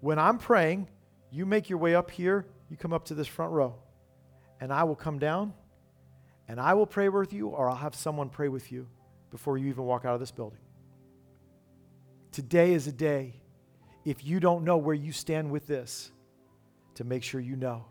When 0.00 0.18
I'm 0.18 0.36
praying, 0.36 0.88
you 1.30 1.46
make 1.46 1.70
your 1.70 1.78
way 1.78 1.94
up 1.94 2.10
here, 2.10 2.46
you 2.68 2.76
come 2.76 2.92
up 2.92 3.06
to 3.06 3.14
this 3.14 3.26
front 3.26 3.52
row, 3.52 3.74
and 4.60 4.70
I 4.70 4.84
will 4.84 4.94
come 4.94 5.18
down 5.18 5.54
and 6.48 6.60
I 6.60 6.74
will 6.74 6.86
pray 6.86 7.08
with 7.08 7.32
you, 7.32 7.48
or 7.48 7.68
I'll 7.68 7.76
have 7.76 7.94
someone 7.94 8.28
pray 8.28 8.48
with 8.48 8.70
you 8.70 8.86
before 9.30 9.58
you 9.58 9.68
even 9.68 9.84
walk 9.84 10.04
out 10.04 10.14
of 10.14 10.20
this 10.20 10.30
building. 10.30 10.60
Today 12.32 12.74
is 12.74 12.86
a 12.86 12.92
day, 12.92 13.34
if 14.04 14.24
you 14.24 14.40
don't 14.40 14.64
know 14.64 14.76
where 14.76 14.94
you 14.94 15.12
stand 15.12 15.50
with 15.50 15.66
this, 15.66 16.10
to 16.94 17.04
make 17.04 17.22
sure 17.22 17.40
you 17.40 17.56
know. 17.56 17.86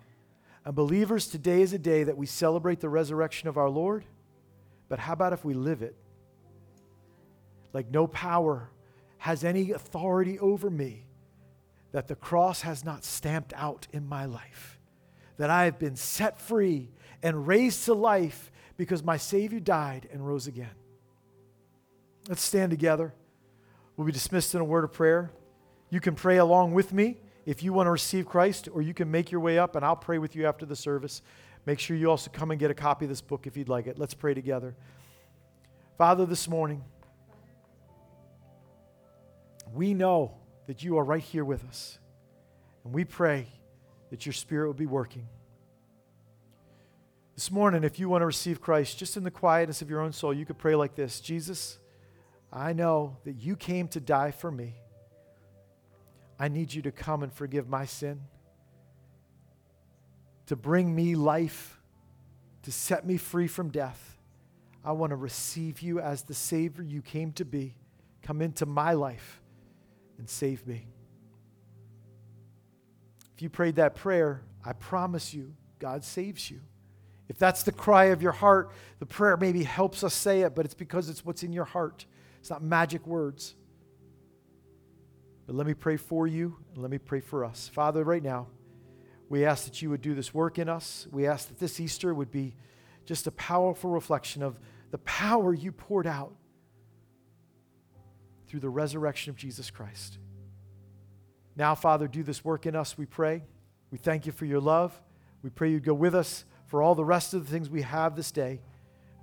And 0.64 0.74
believers, 0.74 1.28
today 1.28 1.62
is 1.62 1.74
a 1.74 1.80
day 1.80 2.04
that 2.04 2.18
we 2.18 2.26
celebrate 2.26 2.80
the 2.80 2.90
resurrection 2.90 3.50
of 3.50 3.58
our 3.58 3.70
Lord, 3.70 4.06
but 4.88 5.00
how 5.00 5.14
about 5.14 5.34
if 5.34 5.44
we 5.44 5.54
live 5.54 5.82
it? 5.82 5.96
Like 7.74 7.92
no 7.92 8.08
power 8.08 8.70
has 9.18 9.44
any 9.44 9.72
authority 9.72 10.40
over 10.40 10.70
me 10.70 11.06
that 11.92 12.08
the 12.08 12.16
cross 12.16 12.62
has 12.62 12.86
not 12.86 13.04
stamped 13.04 13.54
out 13.56 13.88
in 13.92 14.08
my 14.08 14.26
life, 14.26 14.80
that 15.38 15.50
I 15.50 15.66
have 15.66 15.80
been 15.80 15.96
set 15.96 16.40
free 16.40 16.90
and 17.26 17.48
raised 17.48 17.86
to 17.86 17.94
life 17.96 18.52
because 18.78 19.04
my 19.04 19.18
Savior 19.18 19.60
died 19.60 20.08
and 20.14 20.26
rose 20.26 20.46
again. 20.46 20.76
Let's 22.30 22.44
stand 22.44 22.70
together. 22.70 23.16
We'll 23.98 24.06
be 24.06 24.14
dismissed 24.14 24.54
in 24.54 24.62
a 24.62 24.64
word 24.64 24.84
of 24.84 24.94
prayer. 24.94 25.32
You 25.90 26.00
can 26.00 26.14
pray 26.14 26.38
along 26.38 26.76
with 26.76 26.94
me 26.94 27.18
if 27.48 27.64
you 27.64 27.74
want 27.74 27.88
to 27.88 27.92
receive 27.92 28.28
Christ, 28.28 28.70
or 28.72 28.84
you 28.84 28.94
can 28.94 29.10
make 29.10 29.32
your 29.32 29.42
way 29.42 29.58
up 29.58 29.76
and 29.76 29.84
I'll 29.84 29.96
pray 29.96 30.20
with 30.20 30.36
you 30.36 30.46
after 30.46 30.68
the 30.68 30.76
service. 30.76 31.24
Make 31.66 31.80
sure 31.80 31.98
you 31.98 32.12
also 32.12 32.30
come 32.32 32.52
and 32.52 32.60
get 32.60 32.70
a 32.70 32.76
copy 32.76 33.06
of 33.06 33.10
this 33.10 33.22
book 33.22 33.48
if 33.48 33.58
you'd 33.58 33.70
like 33.70 33.88
it. 33.88 33.98
Let's 33.98 34.14
pray 34.14 34.36
together. 34.36 34.76
Father, 35.98 36.28
this 36.28 36.48
morning, 36.48 36.84
we 39.74 39.96
know 39.96 40.36
that 40.68 40.84
you 40.84 41.00
are 41.00 41.04
right 41.04 41.24
here 41.24 41.44
with 41.44 41.66
us. 41.66 41.98
And 42.84 42.94
we 42.94 43.04
pray 43.04 43.48
that 44.12 44.28
your 44.28 44.34
Spirit 44.34 44.68
will 44.68 44.76
be 44.76 44.86
working. 44.86 45.28
This 47.36 47.52
morning, 47.52 47.84
if 47.84 48.00
you 48.00 48.08
want 48.08 48.22
to 48.22 48.26
receive 48.26 48.62
Christ, 48.62 48.98
just 48.98 49.18
in 49.18 49.26
the 49.26 49.32
quietness 49.32 49.82
of 49.82 49.90
your 49.90 50.00
own 50.00 50.14
soul, 50.14 50.34
you 50.34 50.46
could 50.46 50.58
pray 50.58 50.74
like 50.74 50.96
this 50.96 51.20
Jesus, 51.20 51.78
I 52.52 52.72
know 52.72 53.18
that 53.26 53.34
you 53.34 53.58
came 53.58 53.90
to 53.90 54.00
die 54.00 54.32
for 54.32 54.50
me. 54.50 54.76
I 56.40 56.48
need 56.48 56.74
you 56.74 56.82
to 56.84 56.92
come 56.92 57.24
and 57.24 57.34
forgive 57.34 57.68
my 57.68 57.86
sin, 57.86 58.22
to 60.46 60.56
bring 60.56 60.96
me 60.96 61.16
life, 61.16 61.82
to 62.64 62.72
set 62.72 63.06
me 63.06 63.18
free 63.18 63.48
from 63.48 63.70
death. 63.70 64.18
I 64.84 64.94
want 64.94 65.10
to 65.10 65.18
receive 65.18 65.82
you 65.82 66.00
as 66.00 66.24
the 66.24 66.34
Savior 66.34 66.84
you 66.84 67.02
came 67.02 67.34
to 67.34 67.44
be. 67.44 67.76
Come 68.22 68.42
into 68.42 68.66
my 68.66 68.94
life 68.94 69.42
and 70.18 70.30
save 70.30 70.66
me. 70.66 70.88
If 73.36 73.42
you 73.42 73.50
prayed 73.50 73.76
that 73.76 73.96
prayer, 73.96 74.42
I 74.64 74.72
promise 74.72 75.34
you, 75.34 75.54
God 75.80 76.06
saves 76.06 76.50
you. 76.50 76.62
If 77.28 77.40
that's 77.40 77.64
the 77.64 77.72
cry 77.72 78.06
of 78.06 78.22
your 78.22 78.32
heart, 78.32 78.72
the 79.00 79.06
prayer 79.06 79.38
maybe 79.38 79.64
helps 79.64 80.04
us 80.04 80.14
say 80.14 80.42
it, 80.42 80.56
but 80.56 80.66
it's 80.66 80.76
because 80.76 81.10
it's 81.10 81.26
what's 81.26 81.44
in 81.44 81.52
your 81.52 81.66
heart. 81.66 82.06
It's 82.40 82.50
not 82.50 82.62
magic 82.62 83.08
words. 83.08 83.56
But 85.48 85.56
let 85.56 85.66
me 85.68 85.74
pray 85.74 85.98
for 85.98 86.28
you 86.28 86.58
and 86.74 86.82
let 86.82 86.92
me 86.92 86.98
pray 86.98 87.20
for 87.20 87.44
us. 87.44 87.70
Father, 87.74 88.04
right 88.04 88.24
now, 88.24 88.48
we 89.30 89.46
ask 89.46 89.66
that 89.66 89.82
you 89.82 89.90
would 89.90 90.02
do 90.02 90.14
this 90.14 90.34
work 90.34 90.60
in 90.60 90.70
us. 90.70 91.08
We 91.12 91.26
ask 91.26 91.48
that 91.48 91.60
this 91.60 91.80
Easter 91.80 92.14
would 92.14 92.32
be 92.32 92.56
just 93.06 93.28
a 93.28 93.32
powerful 93.32 93.90
reflection 93.90 94.44
of 94.44 94.60
the 94.92 94.98
power 95.00 95.54
you 95.54 95.72
poured 95.72 96.08
out 96.08 96.34
through 98.48 98.60
the 98.60 98.70
resurrection 98.70 99.32
of 99.32 99.36
Jesus 99.36 99.72
Christ. 99.72 100.20
Now, 101.56 101.74
Father, 101.74 102.08
do 102.08 102.22
this 102.22 102.44
work 102.44 102.66
in 102.66 102.76
us, 102.76 102.98
we 102.98 103.06
pray. 103.06 103.44
We 103.92 103.98
thank 103.98 104.26
you 104.26 104.32
for 104.32 104.46
your 104.46 104.60
love. 104.60 105.00
We 105.42 105.50
pray 105.50 105.72
you'd 105.72 105.84
go 105.84 105.94
with 105.94 106.14
us 106.14 106.46
for 106.66 106.82
all 106.82 106.96
the 106.96 107.06
rest 107.06 107.34
of 107.34 107.46
the 107.46 107.52
things 107.52 107.70
we 107.70 107.82
have 107.82 108.16
this 108.16 108.32
day. 108.32 108.60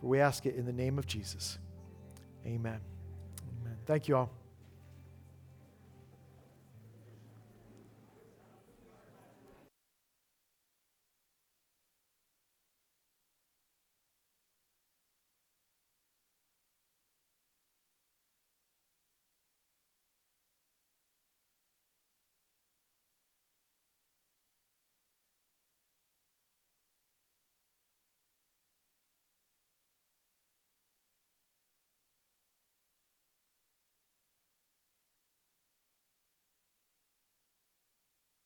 For 0.00 0.07
we 0.07 0.20
ask 0.20 0.46
it 0.46 0.57
in 0.57 0.64
the 0.64 0.72
name 0.72 0.98
of 0.98 1.07
Jesus. 1.07 1.59
Amen. 2.46 2.81
Amen. 3.61 3.76
Thank 3.87 4.09
you 4.09 4.16
all. 4.16 4.41